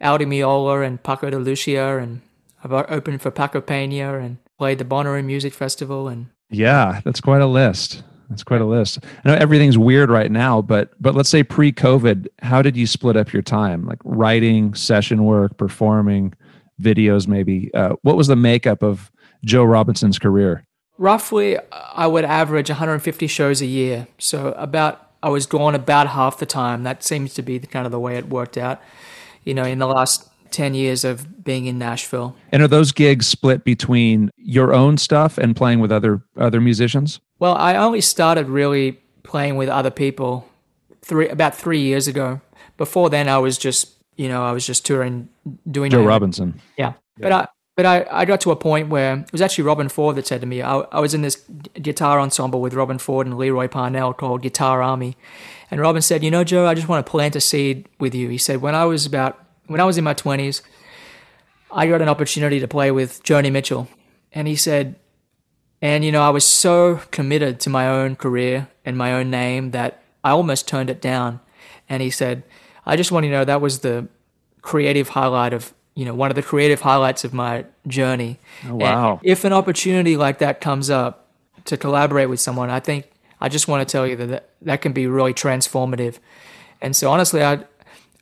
[0.00, 2.20] Al Di Meola and Paco de Lucia, and
[2.62, 6.08] I've opened for Paco Pena and played the Bonnaroo Music Festival.
[6.08, 8.02] And yeah, that's quite a list.
[8.30, 9.00] That's quite a list.
[9.24, 13.16] I know everything's weird right now, but but let's say pre-COVID, how did you split
[13.16, 13.84] up your time?
[13.84, 16.34] Like writing, session work, performing
[16.80, 19.10] videos maybe uh, what was the makeup of
[19.44, 20.64] joe robinson's career
[20.98, 21.56] roughly
[21.94, 26.46] i would average 150 shows a year so about i was gone about half the
[26.46, 26.82] time.
[26.82, 28.80] That seems to be the kind of the way it worked out
[29.44, 32.36] you know in the last 10 years of being in nashville.
[32.52, 37.20] And are those gigs split between your own stuff and playing with other other musicians?
[37.38, 40.48] Well i only started really playing with other people
[41.02, 42.40] three about three years ago.
[42.76, 45.28] Before then i was just you know, I was just touring,
[45.70, 46.60] doing Joe Robinson.
[46.76, 49.90] Yeah, but I but I, I got to a point where it was actually Robben
[49.90, 51.36] Ford that said to me, I, I was in this
[51.80, 55.16] guitar ensemble with Robben Ford and Lee Roy Parnell called Guitar Army.
[55.70, 58.28] And Robben said, You know, Joe, I just want to plant a seed with you.
[58.28, 60.62] He said, When I was about, when I was in my 20s,
[61.70, 63.88] I got an opportunity to play with Joni Mitchell.
[64.32, 64.96] And he said,
[65.84, 69.72] and, you know, I was so committed to my own career and my own name
[69.72, 71.40] that I almost turned it down.
[71.90, 72.42] And he said,
[72.86, 74.08] I just want you to know that was the
[74.62, 78.38] creative highlight of, you know, one of the creative highlights of my journey.
[78.66, 79.12] Oh, wow.
[79.12, 81.28] And if an opportunity like that comes up
[81.66, 84.80] to collaborate with someone, I think I just want to tell you that that, that
[84.82, 86.18] can be really transformative.
[86.80, 87.64] And so honestly, I,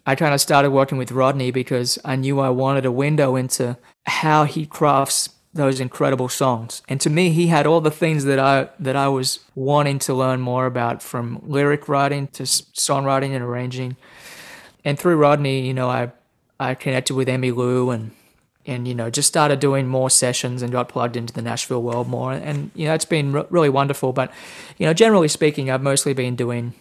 [0.06, 3.76] I kind of started working with Rodney because I knew I wanted a window into
[4.04, 6.82] how he crafts those incredible songs.
[6.88, 10.14] And to me, he had all the things that I that I was wanting to
[10.14, 13.96] learn more about, from lyric writing to songwriting and arranging.
[14.84, 16.10] And through Rodney, you know, I
[16.62, 18.12] I connected with Emmylou and
[18.64, 22.08] and you know just started doing more sessions and got plugged into the Nashville world
[22.08, 22.32] more.
[22.32, 24.12] And you know, it's been re- really wonderful.
[24.12, 24.32] But
[24.78, 26.74] you know, generally speaking, I've mostly been doing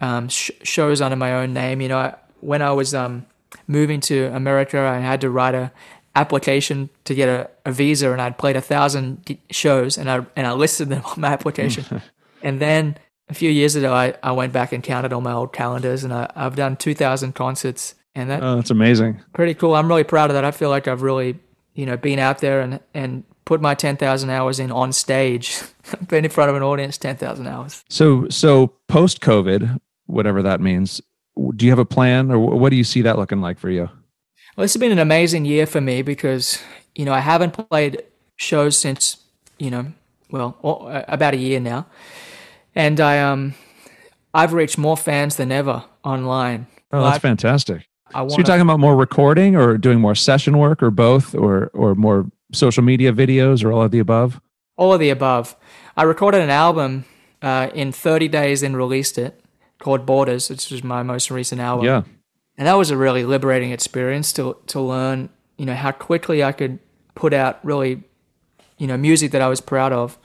[0.00, 1.80] um, sh- shows under my own name.
[1.80, 3.26] You know, I, when I was um,
[3.66, 5.72] moving to America, I had to write a
[6.16, 10.24] application to get a, a visa, and I'd played a thousand d- shows, and I
[10.36, 12.02] and I listed them on my application.
[12.42, 12.96] and then
[13.28, 16.12] a few years ago, I, I went back and counted all my old calendars, and
[16.12, 19.20] I, I've done two thousand concerts, and that Oh, that's amazing.
[19.32, 19.74] pretty cool.
[19.74, 20.44] I'm really proud of that.
[20.44, 21.38] I feel like I've really
[21.74, 25.60] you know been out there and and put my ten thousand hours in on stage,
[26.08, 27.84] been in front of an audience ten thousand hours.
[27.88, 31.00] So, so post COVID, whatever that means,
[31.56, 33.88] do you have a plan, or what do you see that looking like for you?
[34.56, 36.62] Well, this has been an amazing year for me because,
[36.94, 38.04] you know, I haven't played
[38.36, 39.16] shows since,
[39.58, 39.92] you know,
[40.30, 40.56] well,
[41.08, 41.86] about a year now.
[42.76, 43.54] And I um
[44.32, 46.66] I've reached more fans than ever online.
[46.92, 47.88] Oh, that's fantastic.
[48.14, 51.94] So you're talking about more recording or doing more session work or both or or
[51.94, 54.40] more social media videos or all of the above?
[54.76, 55.54] all of the above.
[55.96, 57.04] I recorded an album
[57.42, 59.40] uh, in 30 days and released it
[59.78, 61.86] called Borders, which was my most recent album.
[61.86, 62.02] Yeah.
[62.58, 66.52] and that was a really liberating experience to to learn you know how quickly I
[66.52, 66.78] could
[67.14, 68.02] put out really
[68.78, 70.18] you know music that I was proud of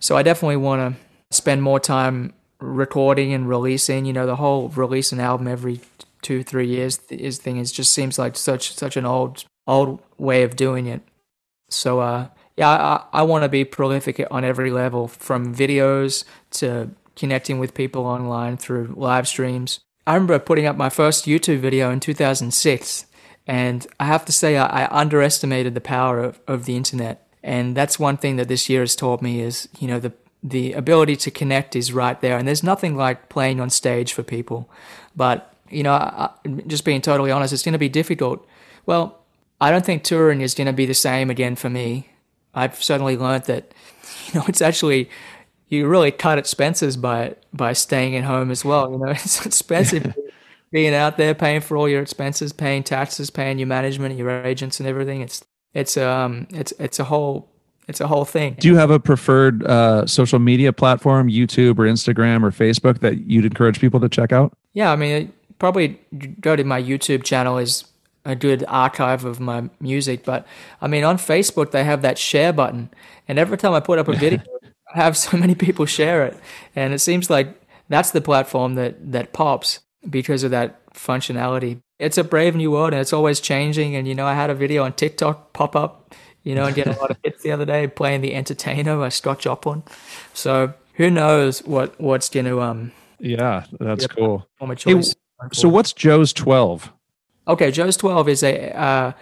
[0.00, 4.68] so I definitely want to spend more time recording and releasing you know the whole
[4.70, 5.80] release an album every
[6.26, 10.42] two three years is thing is just seems like such such an old old way
[10.42, 11.02] of doing it
[11.70, 16.24] so uh yeah I, I want to be prolific on every level from videos
[16.58, 21.58] to connecting with people online through live streams I remember putting up my first YouTube
[21.58, 23.06] video in 2006,
[23.46, 27.28] and I have to say I, I underestimated the power of, of the internet.
[27.42, 30.12] And that's one thing that this year has taught me is, you know, the
[30.42, 32.38] the ability to connect is right there.
[32.38, 34.70] And there's nothing like playing on stage for people.
[35.16, 36.30] But, you know, I,
[36.66, 38.46] just being totally honest, it's going to be difficult.
[38.86, 39.22] Well,
[39.60, 42.10] I don't think touring is going to be the same again for me.
[42.54, 43.72] I've certainly learned that,
[44.26, 45.10] you know, it's actually
[45.68, 48.90] you really cut expenses by by staying at home as well.
[48.90, 50.14] You know, it's expensive
[50.70, 54.80] being out there, paying for all your expenses, paying taxes, paying your management, your agents,
[54.80, 55.20] and everything.
[55.20, 57.48] It's it's um it's it's a whole
[57.88, 58.56] it's a whole thing.
[58.58, 63.28] Do you have a preferred uh, social media platform, YouTube or Instagram or Facebook that
[63.28, 64.52] you'd encourage people to check out?
[64.72, 66.00] Yeah, I mean, probably
[66.40, 67.84] go to my YouTube channel is
[68.24, 70.24] a good archive of my music.
[70.24, 70.46] But
[70.80, 72.90] I mean, on Facebook they have that share button,
[73.28, 74.42] and every time I put up a video,
[74.94, 76.36] I have so many people share it,
[76.74, 81.80] and it seems like that's the platform that that pops because of that functionality.
[81.98, 83.96] It's a brave new world, and it's always changing.
[83.96, 86.86] And you know, I had a video on TikTok pop up, you know, and get
[86.86, 89.82] a lot of hits the other day playing the Entertainer by Scott Joplin.
[90.34, 94.46] So who knows what what's going to um Yeah, that's cool.
[95.12, 95.25] Hey.
[95.52, 96.92] So what's Joe's 12?
[97.48, 99.12] Okay, Joe's 12 is a uh,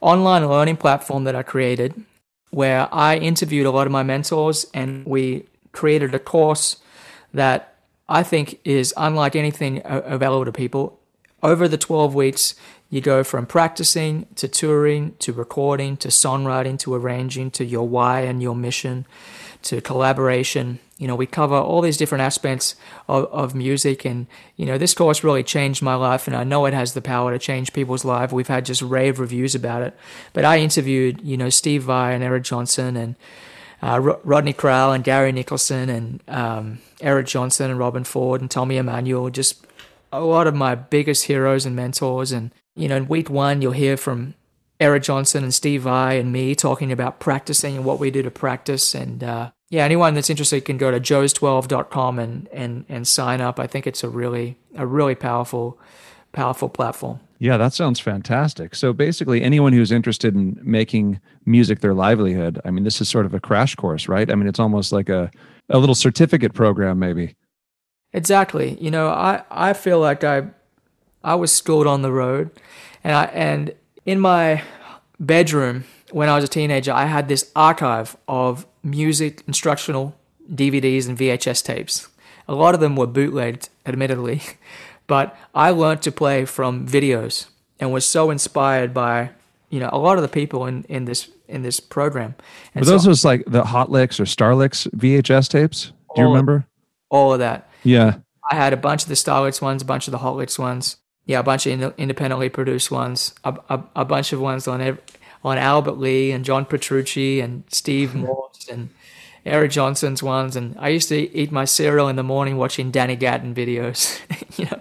[0.00, 2.04] online learning platform that I created
[2.50, 6.76] where I interviewed a lot of my mentors and we created a course
[7.34, 7.74] that
[8.08, 11.00] I think is unlike anything available to people.
[11.42, 12.54] Over the 12 weeks,
[12.88, 18.20] you go from practicing to touring to recording to songwriting to arranging to your why
[18.20, 19.06] and your mission
[19.62, 20.78] to collaboration.
[20.98, 22.74] You know, we cover all these different aspects
[23.06, 24.06] of, of music.
[24.06, 26.26] And, you know, this course really changed my life.
[26.26, 28.32] And I know it has the power to change people's lives.
[28.32, 29.94] We've had just rave reviews about it.
[30.32, 33.16] But I interviewed, you know, Steve Vai and Eric Johnson and
[33.82, 38.50] uh, Ro- Rodney Crowell and Gary Nicholson and um, Eric Johnson and Robben Ford and
[38.50, 39.28] Tommy Emmanuel.
[39.28, 39.66] Just
[40.12, 42.32] a lot of my biggest heroes and mentors.
[42.32, 44.32] And, you know, in week one, you'll hear from
[44.80, 48.30] Eric Johnson and Steve Vai and me talking about practicing and what we do to
[48.30, 48.94] practice.
[48.94, 53.58] And uh, yeah, anyone that's interested can go to joes12.com and, and, and sign up.
[53.58, 55.78] I think it's a really, a really powerful,
[56.32, 57.20] powerful platform.
[57.38, 58.74] Yeah, that sounds fantastic.
[58.74, 63.26] So basically, anyone who's interested in making music their livelihood, I mean, this is sort
[63.26, 64.30] of a crash course, right?
[64.30, 65.30] I mean, it's almost like a,
[65.68, 67.34] a little certificate program, maybe.
[68.12, 68.78] Exactly.
[68.80, 70.48] You know, I, I feel like I
[71.22, 72.50] I was schooled on the road,
[73.04, 73.74] and I and
[74.06, 74.62] in my
[75.18, 80.14] bedroom when I was a teenager, I had this archive of music instructional
[80.52, 82.08] DVDs and VHS tapes.
[82.48, 84.42] A lot of them were bootlegged, admittedly,
[85.06, 87.46] but I learned to play from videos
[87.80, 89.30] and was so inspired by
[89.68, 92.34] you know a lot of the people in, in this in this program.
[92.74, 95.92] And Were those so, was like the Hot Licks or Starlicks VHS tapes?
[96.14, 96.56] Do you remember?
[96.56, 96.64] Of,
[97.10, 97.68] all of that.
[97.84, 98.18] Yeah.
[98.50, 100.96] I had a bunch of the Starlicks ones, a bunch of the Hot Licks ones.
[101.24, 104.80] Yeah, a bunch of in, independently produced ones, a, a, a bunch of ones on
[104.80, 105.02] every,
[105.44, 108.90] on Albert Lee and John Petrucci and Steve Morse and
[109.46, 113.14] Eric Johnson's ones, and I used to eat my cereal in the morning watching Danny
[113.14, 114.20] Gatton videos.
[114.58, 114.80] you know,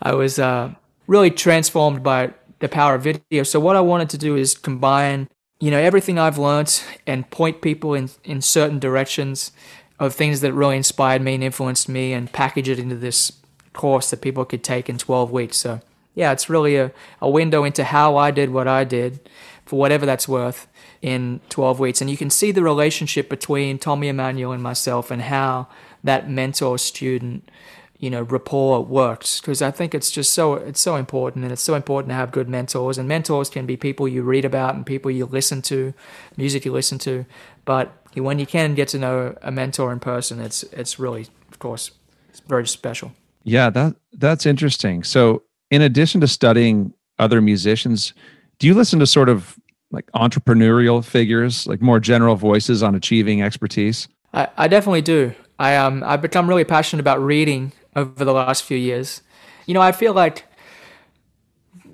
[0.00, 0.72] I was uh,
[1.08, 3.42] really transformed by the power of video.
[3.42, 7.60] So what I wanted to do is combine, you know, everything I've learned and point
[7.60, 9.50] people in in certain directions
[9.98, 13.32] of things that really inspired me and influenced me, and package it into this
[13.72, 15.56] course that people could take in 12 weeks.
[15.56, 15.80] So
[16.14, 19.28] yeah, it's really a, a window into how I did what I did
[19.64, 20.66] for whatever that's worth
[21.00, 22.00] in 12 weeks.
[22.00, 25.68] And you can see the relationship between Tommy Emmanuel and myself and how
[26.02, 27.50] that mentor student
[27.98, 29.40] you know rapport works.
[29.40, 32.32] Because I think it's just so it's so important and it's so important to have
[32.32, 32.98] good mentors.
[32.98, 35.94] And mentors can be people you read about and people you listen to
[36.36, 37.24] music you listen to.
[37.64, 41.58] But when you can get to know a mentor in person it's it's really of
[41.58, 41.92] course
[42.28, 43.12] it's very special.
[43.42, 45.02] Yeah that that's interesting.
[45.02, 48.12] So in addition to studying other musicians
[48.58, 49.58] do you listen to sort of
[49.90, 54.08] like entrepreneurial figures, like more general voices on achieving expertise?
[54.32, 55.34] I, I definitely do.
[55.58, 59.22] I um I've become really passionate about reading over the last few years.
[59.66, 60.44] You know, I feel like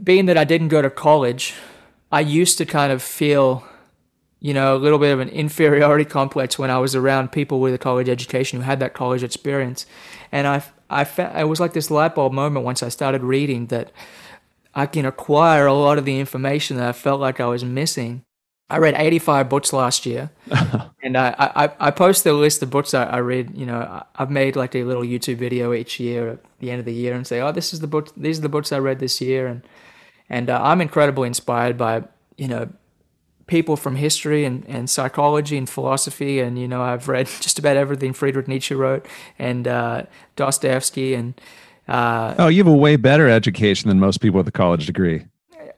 [0.03, 1.55] being that I didn't go to college,
[2.11, 3.65] I used to kind of feel,
[4.41, 7.75] you know, a little bit of an inferiority complex when I was around people with
[7.75, 9.87] a college education who had that college experience.
[10.33, 11.03] And I, I,
[11.39, 13.93] it was like this light bulb moment once I started reading that
[14.75, 18.23] I can acquire a lot of the information that I felt like I was missing.
[18.69, 20.31] I read 85 books last year,
[21.03, 23.57] and I, I, I post a list of books I, I read.
[23.59, 26.85] You know, I've made like a little YouTube video each year at the end of
[26.85, 29.01] the year and say, oh, this is the book, these are the books I read
[29.01, 29.67] this year, and
[30.29, 32.05] and uh, I'm incredibly inspired by
[32.37, 32.69] you know
[33.49, 37.77] people from history and, and psychology and philosophy, and you know I've read just about
[37.77, 39.05] everything Friedrich Nietzsche wrote
[39.37, 40.05] and uh,
[40.37, 41.39] Dostoevsky and
[41.91, 45.25] uh, oh, you have a way better education than most people with a college degree.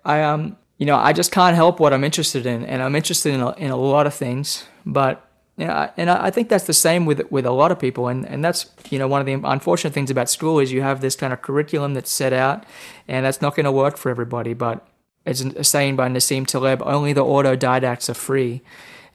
[0.04, 3.32] I um, you know, I just can't help what I'm interested in, and I'm interested
[3.32, 4.64] in a, in a lot of things.
[4.84, 8.08] But you know, and I think that's the same with with a lot of people,
[8.08, 11.00] and and that's you know one of the unfortunate things about school is you have
[11.00, 12.64] this kind of curriculum that's set out,
[13.08, 14.54] and that's not going to work for everybody.
[14.54, 14.86] But
[15.24, 18.62] it's a saying by Nassim Taleb: only the autodidacts are free.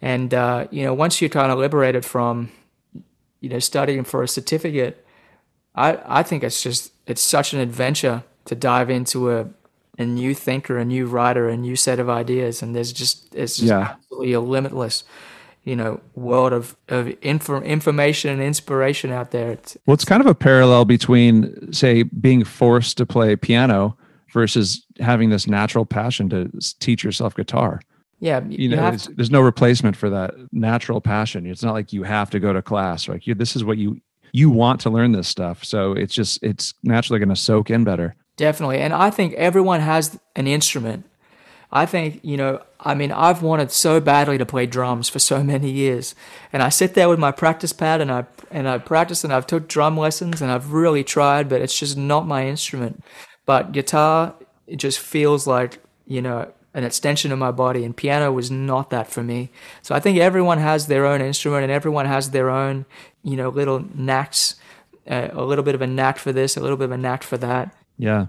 [0.01, 2.51] And uh, you know, once you're kind of liberated from,
[3.41, 5.05] you know, studying for a certificate,
[5.77, 9.47] I, I think it's just it's such an adventure to dive into a
[9.99, 13.57] a new thinker, a new writer, a new set of ideas, and there's just it's
[13.57, 13.95] just yeah.
[13.95, 15.03] absolutely a limitless,
[15.63, 19.51] you know, world of of inf- information and inspiration out there.
[19.51, 23.97] It's, well, it's kind of a parallel between, say, being forced to play piano
[24.33, 27.81] versus having this natural passion to teach yourself guitar.
[28.19, 31.45] Yeah, you, you know, to- there's no replacement for that natural passion.
[31.45, 33.07] It's not like you have to go to class.
[33.07, 35.63] Like you, this is what you you want to learn this stuff.
[35.63, 38.15] So it's just it's naturally going to soak in better.
[38.35, 38.79] Definitely.
[38.79, 41.05] And I think everyone has an instrument.
[41.71, 45.43] I think, you know, I mean, I've wanted so badly to play drums for so
[45.43, 46.15] many years.
[46.53, 49.47] And I sit there with my practice pad and I and I practice and I've
[49.47, 53.03] took drum lessons and I've really tried, but it's just not my instrument.
[53.45, 54.35] But guitar
[54.67, 58.91] it just feels like, you know, an extension of my body and piano was not
[58.91, 59.49] that for me.
[59.81, 62.85] So I think everyone has their own instrument and everyone has their own
[63.23, 64.55] you know little knacks
[65.09, 67.23] uh, a little bit of a knack for this a little bit of a knack
[67.23, 67.75] for that.
[67.97, 68.27] Yeah.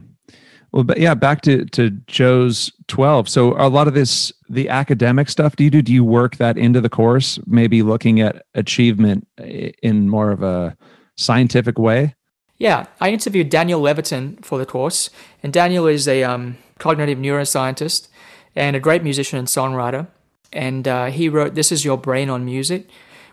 [0.72, 5.30] Well but yeah back to to joe's 12 so a lot of this the academic
[5.30, 9.26] stuff do you do do you work that into the course maybe looking at achievement
[9.38, 10.76] in more of a
[11.16, 12.14] scientific way?
[12.58, 15.08] Yeah i interviewed daniel levitin for the course
[15.42, 18.08] and daniel is a um, cognitive neuroscientist
[18.58, 20.06] and a great musician and songwriter
[20.52, 22.88] and uh, he wrote this is your brain on music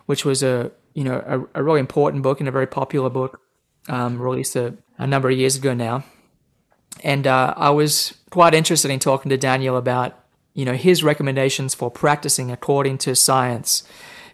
[0.06, 3.42] which was a you know, a, a really important book and a very popular book,
[3.86, 6.02] um, released a, a, number of years ago now.
[7.04, 10.18] And uh, I was quite interested in talking to Daniel about,
[10.54, 13.86] you know, his recommendations for practicing according to science.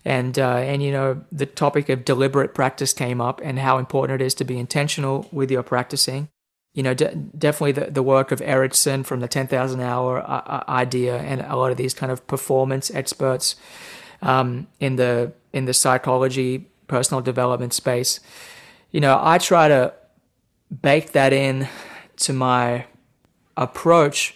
[0.04, 4.22] And, uh, and, you know, the topic of deliberate practice came up and how important
[4.22, 6.28] it is to be intentional with your practicing.
[6.74, 10.64] You know, de- definitely the, the work of Ericsson from the 10,000 hour uh, uh,
[10.68, 13.56] idea and a lot of these kind of performance experts
[14.22, 18.20] um, in the in the psychology, personal development space.
[18.90, 19.92] You know, I try to
[20.80, 21.68] bake that in
[22.16, 22.86] to my
[23.56, 24.34] approach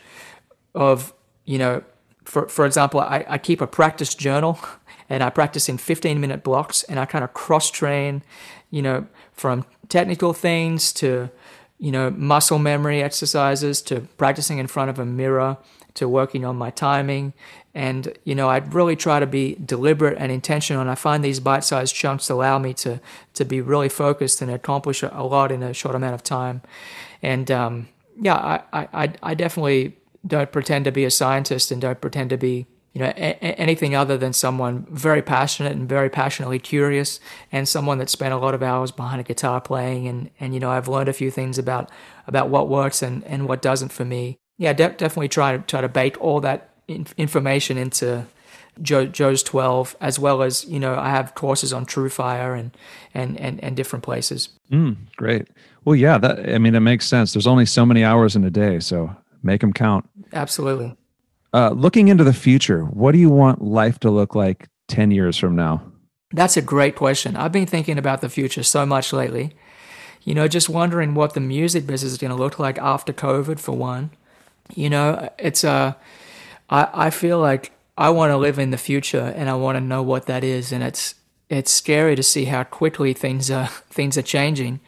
[0.75, 1.15] of,
[1.45, 1.83] you know,
[2.25, 4.59] for, for example, I, I keep a practice journal
[5.09, 8.23] and I practice in 15 minute blocks and I kind of cross train,
[8.71, 11.31] you know, from technical things to
[11.79, 15.59] you know, muscle memory exercises to practicing in front of a mirror
[15.95, 17.33] to working on my timing.
[17.75, 20.81] And, you know, I'd really try to be deliberate and intentional.
[20.81, 23.01] And I find these bite sized chunks allow me to,
[23.35, 26.63] to be really focused and accomplish a lot in a short amount of time.
[27.23, 29.97] And, um, yeah, I, I, I definitely
[30.27, 32.67] don't pretend to be a scientist and don't pretend to be
[32.97, 37.21] you know, a- anything other than someone very passionate and very passionately curious,
[37.53, 40.61] and someone that spent a lot of hours behind a guitar playing, and and you
[40.61, 41.91] know, I've learned a few things about
[42.27, 44.39] about what works and and what doesn't for me.
[44.57, 48.25] Yeah, de- definitely try to try to bake all that in- information into
[48.81, 52.77] Joe, Joe's 12, as well as, you know, I have courses on TrueFire and,
[53.15, 54.51] and, and, and different places.
[54.71, 55.49] Mm, great.
[55.85, 57.33] Well, yeah, that, I mean, it makes sense.
[57.33, 60.07] There's only so many hours in a day, so make them count.
[60.33, 60.95] Absolutely.
[61.53, 65.37] Uh, looking into the future, what do you want life to look like 10 years
[65.37, 65.83] from now?
[66.33, 67.37] That's a great question.
[67.37, 69.53] I've been thinking about the future so much lately.
[70.25, 73.61] You know, just wondering what the music business is going to look like after COVID,
[73.61, 74.11] for one.
[74.75, 75.93] You know, it's a, uh,
[76.69, 79.81] I, I feel like I want to live in the future and I want to
[79.81, 80.73] know what that is.
[80.73, 81.15] And it's,
[81.49, 84.81] it's scary to see how quickly things are, things are changing.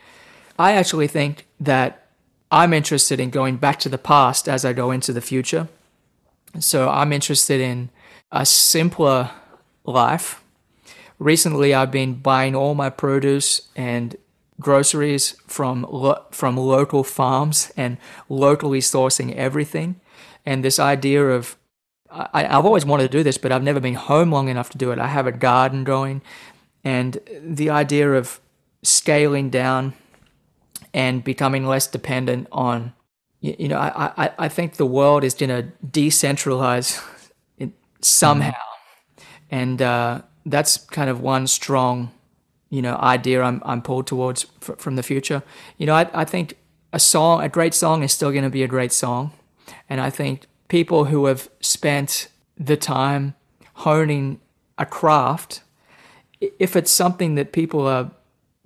[0.58, 2.08] I actually think that
[2.50, 5.68] I'm interested in going back to the past as I go into the future.
[6.58, 7.90] So I'm interested in
[8.32, 9.30] a simpler
[9.84, 10.42] life.
[11.18, 14.16] Recently, I've been buying all my produce and
[14.60, 17.96] groceries from lo- from local farms and
[18.28, 20.00] locally sourcing everything.
[20.44, 21.56] And this idea of
[22.10, 24.78] I, I've always wanted to do this, but I've never been home long enough to
[24.78, 24.98] do it.
[24.98, 26.22] I have a garden going,
[26.84, 28.40] and the idea of
[28.82, 29.94] scaling down
[30.94, 32.92] and becoming less dependent on
[33.40, 37.02] you, you know, I, I, I think the world is going to decentralize
[37.58, 37.70] it
[38.00, 38.50] somehow.
[38.50, 39.24] Mm-hmm.
[39.50, 42.10] And uh, that's kind of one strong,
[42.70, 45.42] you know, idea I'm, I'm pulled towards f- from the future.
[45.78, 46.54] You know, I, I think
[46.92, 49.32] a song, a great song is still going to be a great song.
[49.88, 52.28] And I think people who have spent
[52.58, 53.34] the time
[53.74, 54.40] honing
[54.76, 55.62] a craft,
[56.40, 58.10] if it's something that people are,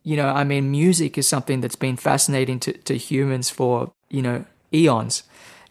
[0.02, 4.22] you know, I mean, music is something that's been fascinating to, to humans for, you
[4.22, 4.44] know,
[4.74, 5.22] eons.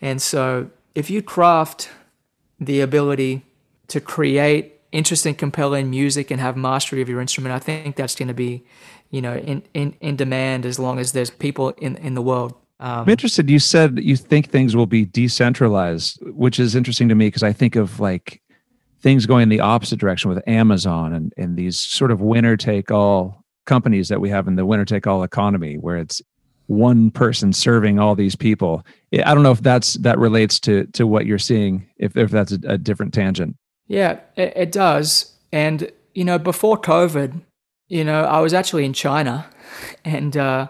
[0.01, 1.89] And so if you craft
[2.59, 3.43] the ability
[3.87, 8.27] to create interesting, compelling music and have mastery of your instrument, I think that's going
[8.27, 8.63] to be,
[9.09, 12.53] you know, in, in, in demand as long as there's people in, in the world.
[12.79, 13.49] Um, I'm interested.
[13.49, 17.53] You said you think things will be decentralized, which is interesting to me because I
[17.53, 18.41] think of like
[19.01, 22.91] things going in the opposite direction with Amazon and, and these sort of winner take
[22.91, 26.21] all companies that we have in the winner take all economy where it's
[26.71, 28.85] one person serving all these people.
[29.13, 31.87] I don't know if that's that relates to to what you're seeing.
[31.97, 33.55] If if that's a, a different tangent.
[33.87, 35.33] Yeah, it, it does.
[35.51, 37.41] And you know, before COVID,
[37.89, 39.49] you know, I was actually in China,
[40.05, 40.69] and uh,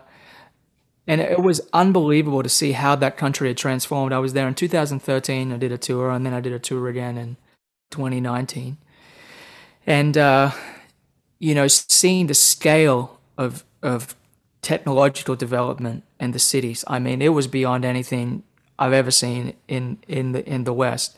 [1.06, 4.12] and it was unbelievable to see how that country had transformed.
[4.12, 5.52] I was there in 2013.
[5.52, 7.38] I did a tour, and then I did a tour again in
[7.92, 8.78] 2019.
[9.86, 10.52] And uh,
[11.38, 14.16] you know, seeing the scale of of
[14.62, 16.84] technological development in the cities.
[16.88, 18.44] I mean, it was beyond anything
[18.78, 21.18] I've ever seen in in the in the West,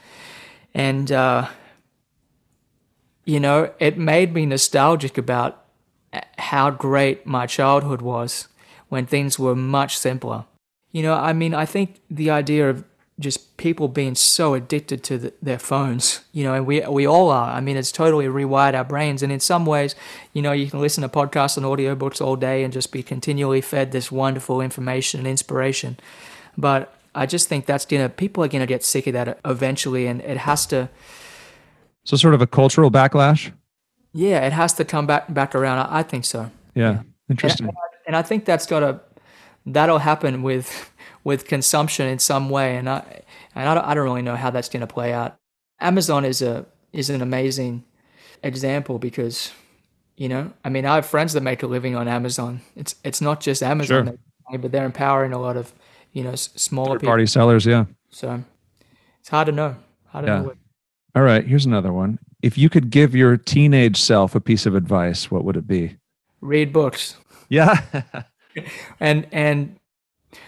[0.73, 1.47] and uh,
[3.25, 5.65] you know, it made me nostalgic about
[6.37, 8.47] how great my childhood was
[8.89, 10.45] when things were much simpler.
[10.91, 12.83] You know, I mean, I think the idea of
[13.19, 17.29] just people being so addicted to the, their phones, you know, and we we all
[17.29, 17.51] are.
[17.51, 19.95] I mean, it's totally rewired our brains, and in some ways,
[20.33, 23.61] you know, you can listen to podcasts and audiobooks all day and just be continually
[23.61, 25.97] fed this wonderful information and inspiration.
[26.57, 30.21] But I just think that's gonna people are gonna get sick of that eventually, and
[30.21, 30.89] it has to.
[32.05, 33.51] So, sort of a cultural backlash.
[34.13, 35.79] Yeah, it has to come back back around.
[35.79, 36.51] I, I think so.
[36.73, 37.67] Yeah, interesting.
[37.67, 39.01] And, and I think that's gotta
[39.65, 40.91] that'll happen with
[41.23, 43.21] with consumption in some way, and I
[43.55, 45.37] and I don't, I don't really know how that's going to play out.
[45.79, 47.83] Amazon is a is an amazing
[48.43, 49.51] example because
[50.15, 52.61] you know I mean I have friends that make a living on Amazon.
[52.75, 54.17] It's it's not just Amazon,
[54.49, 54.57] sure.
[54.59, 55.73] but they're empowering a lot of
[56.11, 57.65] you know smaller party sellers.
[57.65, 57.85] Yeah.
[58.09, 58.43] So
[59.19, 59.75] it's hard to know.
[60.07, 60.37] Hard to yeah.
[60.39, 60.43] know.
[60.47, 60.57] What...
[61.15, 62.19] All right, here's another one.
[62.41, 65.97] If you could give your teenage self a piece of advice, what would it be?
[66.41, 67.15] Read books.
[67.49, 67.81] Yeah.
[68.99, 69.79] and and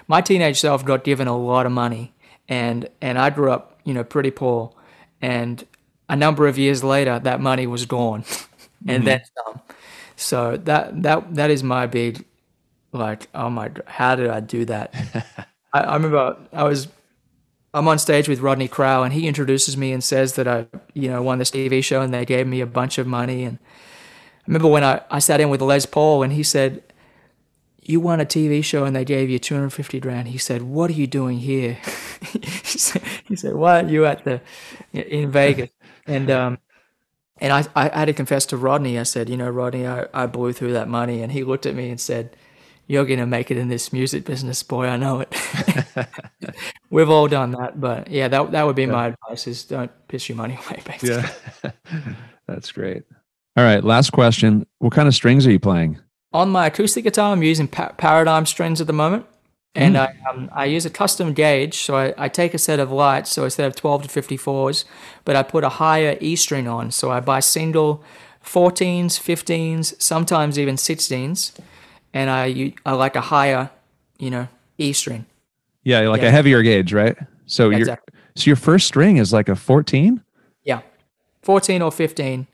[0.07, 2.13] my teenage self got given a lot of money,
[2.47, 4.73] and and I grew up, you know, pretty poor,
[5.21, 5.65] and
[6.09, 8.23] a number of years later, that money was gone,
[8.87, 9.05] and Mm-hmm.
[9.05, 9.61] then some.
[10.15, 12.25] So that that that is my big,
[12.93, 14.93] like, oh my, how did I do that?
[15.73, 16.87] I, I remember I was,
[17.73, 21.09] I'm on stage with Rodney Crowell, and he introduces me and says that I, you
[21.09, 24.43] know, won this TV show, and they gave me a bunch of money, and I
[24.47, 26.83] remember when I, I sat in with Les Paul, and he said,
[27.87, 30.27] you won a TV show and they gave you 250 grand.
[30.27, 31.73] He said, "What are you doing here?"
[32.31, 34.41] he, said, he said, "Why aren't you at the
[34.91, 35.69] in Vegas?"
[36.07, 36.57] And um,
[37.37, 38.97] and I, I had to confess to Rodney.
[38.97, 41.75] I said, "You know, Rodney, I, I blew through that money." And he looked at
[41.75, 42.35] me and said,
[42.87, 44.87] "You're gonna make it in this music business, boy.
[44.87, 45.35] I know it."
[46.89, 50.27] We've all done that, but yeah, that that would be my advice: is don't piss
[50.27, 50.81] your money away.
[50.85, 51.23] Basically.
[51.63, 51.71] Yeah.
[52.47, 53.03] That's great.
[53.57, 53.83] All right.
[53.83, 54.65] Last question.
[54.79, 55.99] What kind of strings are you playing?
[56.35, 59.25] On my acoustic guitar, I'm using pa- Paradigm strings at the moment,
[59.73, 61.75] and I um, I use a custom gauge.
[61.85, 64.85] So I, I take a set of lights, so instead of 12 to 54s,
[65.25, 66.91] but I put a higher E string on.
[66.91, 68.03] So I buy single
[68.43, 71.51] 14s, 15s, sometimes even 16s,
[72.13, 73.69] and I, I like a higher,
[74.19, 75.25] you know, E string.
[75.83, 76.29] Yeah, like Yeah.
[76.29, 77.17] a heavier gauge, right?
[77.47, 78.13] So your Exactly.
[78.35, 80.21] so your first string is like a 14?
[80.63, 80.81] Yeah,
[81.43, 82.47] 14 or 15.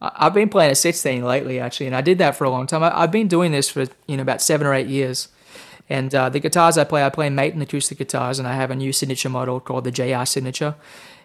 [0.00, 2.82] I've been playing a 16 lately, actually, and I did that for a long time.
[2.82, 5.28] I, I've been doing this for you know about seven or eight years.
[5.90, 8.76] And uh, the guitars I play, I play Maton acoustic guitars, and I have a
[8.76, 10.76] new signature model called the JR Signature.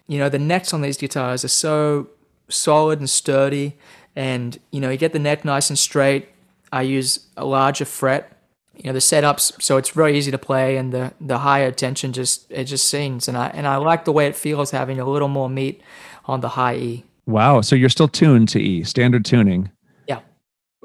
[0.07, 2.09] You know, the necks on these guitars are so
[2.49, 3.77] solid and sturdy,
[4.15, 6.29] and you know, you get the neck nice and straight.
[6.71, 8.31] I use a larger fret.
[8.75, 12.11] You know, the setups, so it's very easy to play, and the the higher tension
[12.11, 15.05] just it just sings, and I and I like the way it feels having a
[15.05, 15.81] little more meat
[16.25, 17.05] on the high E.
[17.25, 17.61] Wow.
[17.61, 19.71] So you're still tuned to E, standard tuning.
[20.07, 20.21] Yeah.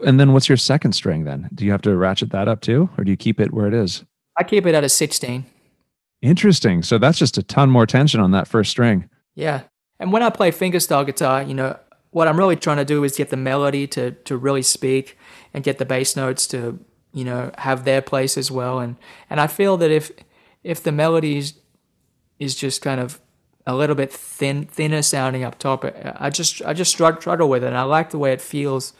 [0.04, 1.48] And then what's your second string then?
[1.54, 2.88] Do you have to ratchet that up too?
[2.96, 4.04] Or do you keep it where it is?
[4.38, 5.44] I keep it at a 16.
[6.22, 6.82] Interesting.
[6.82, 9.08] So that's just a ton more tension on that first string.
[9.34, 9.62] Yeah.
[9.98, 11.78] And when I play fingerstyle guitar, you know,
[12.10, 15.18] what I'm really trying to do is get the melody to, to really speak
[15.54, 16.78] and get the bass notes to,
[17.12, 18.80] you know, have their place as well.
[18.80, 18.96] And,
[19.28, 20.10] and I feel that if,
[20.64, 21.54] if the melody is,
[22.38, 23.20] is just kind of
[23.74, 25.84] a little bit thin, thinner sounding up top,
[26.16, 27.68] I just, I just struggle, with it.
[27.68, 28.92] And I like the way it feels.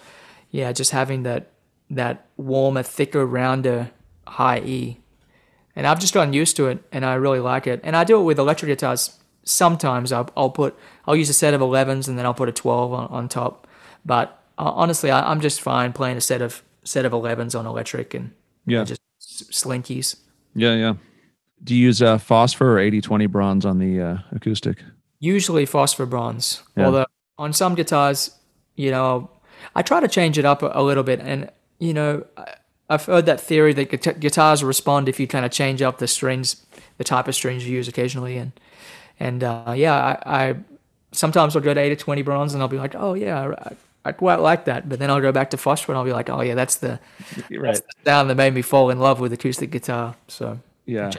[0.51, 0.73] Yeah.
[0.73, 1.51] Just having that,
[1.91, 3.91] that warmer, thicker, rounder
[4.27, 5.01] high E.
[5.77, 7.81] And I've just gotten used to it, and I really like it.
[7.85, 9.19] And I do it with electric guitars.
[9.45, 12.53] Sometimes I'll, I'll put I'll use a set of 11s and then I'll put a
[12.53, 13.67] 12 on, on top.
[14.05, 17.67] But uh, honestly, I, I'm just fine playing a set of set of 11s on
[17.67, 18.33] electric and
[18.67, 18.85] Yeah.
[18.85, 19.01] just
[19.51, 20.17] slinkies.
[20.55, 20.75] Yeah.
[20.75, 20.95] Yeah.
[21.65, 24.79] Do you use uh, phosphor or 80 20 bronze on the uh, acoustic?
[25.19, 26.63] Usually phosphor bronze.
[26.77, 26.87] Yeah.
[26.87, 27.07] Although
[27.39, 28.31] on some guitars,
[28.77, 29.31] you know,
[29.75, 31.21] I try to change it up a, a little bit.
[31.21, 32.55] And you know, I,
[32.89, 36.09] I've heard that theory that guita- guitars respond if you kind of change up the
[36.09, 36.65] strings,
[36.99, 38.37] the type of strings you use occasionally.
[38.39, 38.53] And
[39.19, 39.95] and uh, yeah,
[40.25, 40.57] I, I
[41.13, 44.13] sometimes I'll go to 80 20 bronze and I'll be like, oh yeah, I, I
[44.13, 44.89] quite like that.
[44.89, 46.99] But then I'll go back to phosphor and I'll be like, oh yeah, that's the
[47.51, 47.79] Right.
[48.07, 50.17] sound that made me fall in love with acoustic guitar.
[50.29, 51.11] So Yeah.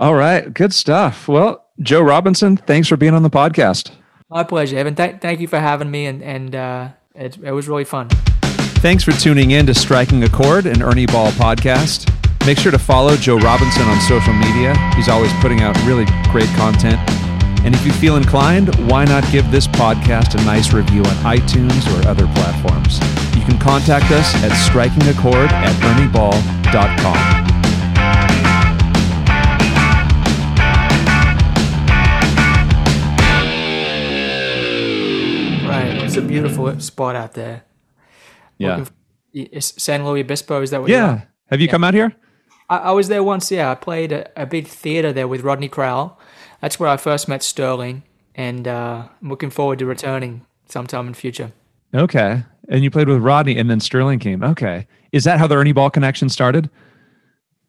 [0.00, 0.52] All right.
[0.52, 1.28] Good stuff.
[1.28, 3.90] Well, Joe Robinson, thanks for being on the podcast.
[4.30, 4.94] my pleasure, Evan.
[4.94, 8.08] Th- thank you for having me, and and uh, it, it was really fun.
[8.80, 12.08] Thanks for tuning in to Striking a Chord, an Ernie Ball podcast.
[12.46, 14.74] Make sure to follow Joe Robinson on social media.
[14.96, 16.98] He's always putting out really great content.
[17.62, 21.84] And if you feel inclined, why not give this podcast a nice review on iTunes
[21.92, 22.98] or other platforms?
[23.36, 27.49] You can contact us at strikingachord at ernieball.com.
[36.24, 37.64] a beautiful spot out there.
[38.58, 38.84] Yeah.
[39.60, 40.62] San Luis Obispo.
[40.62, 40.90] Is that what?
[40.90, 41.22] Yeah.
[41.46, 42.14] Have you come out here?
[42.68, 43.50] I, I was there once.
[43.50, 46.18] Yeah, I played a, a big theater there with Rodney Crowell.
[46.60, 48.02] That's where I first met Sterling,
[48.34, 51.52] and uh, I'm looking forward to returning sometime in future.
[51.94, 52.42] Okay.
[52.68, 54.44] And you played with Rodney and then Sterling came.
[54.44, 54.86] Okay.
[55.10, 56.70] Is that how the Ernie Ball connection started?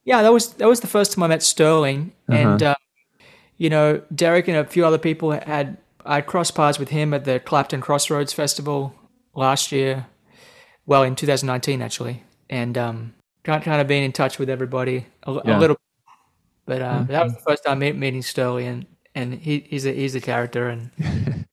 [0.04, 2.76] Yeah, that was that was the first time I met Sterling, and uh,
[3.58, 7.26] you know Derek and a few other people had I crossed paths with him at
[7.26, 8.94] the Clapton Crossroads Festival
[9.36, 10.08] last year,
[10.86, 15.34] well in 2019 actually, and um, kind kind of been in touch with everybody a,
[15.46, 15.58] Yeah.
[15.58, 15.78] a little,
[16.66, 18.86] but uh, that was the first time meeting Sterling, and
[19.16, 20.92] and he, he's a he's a character, and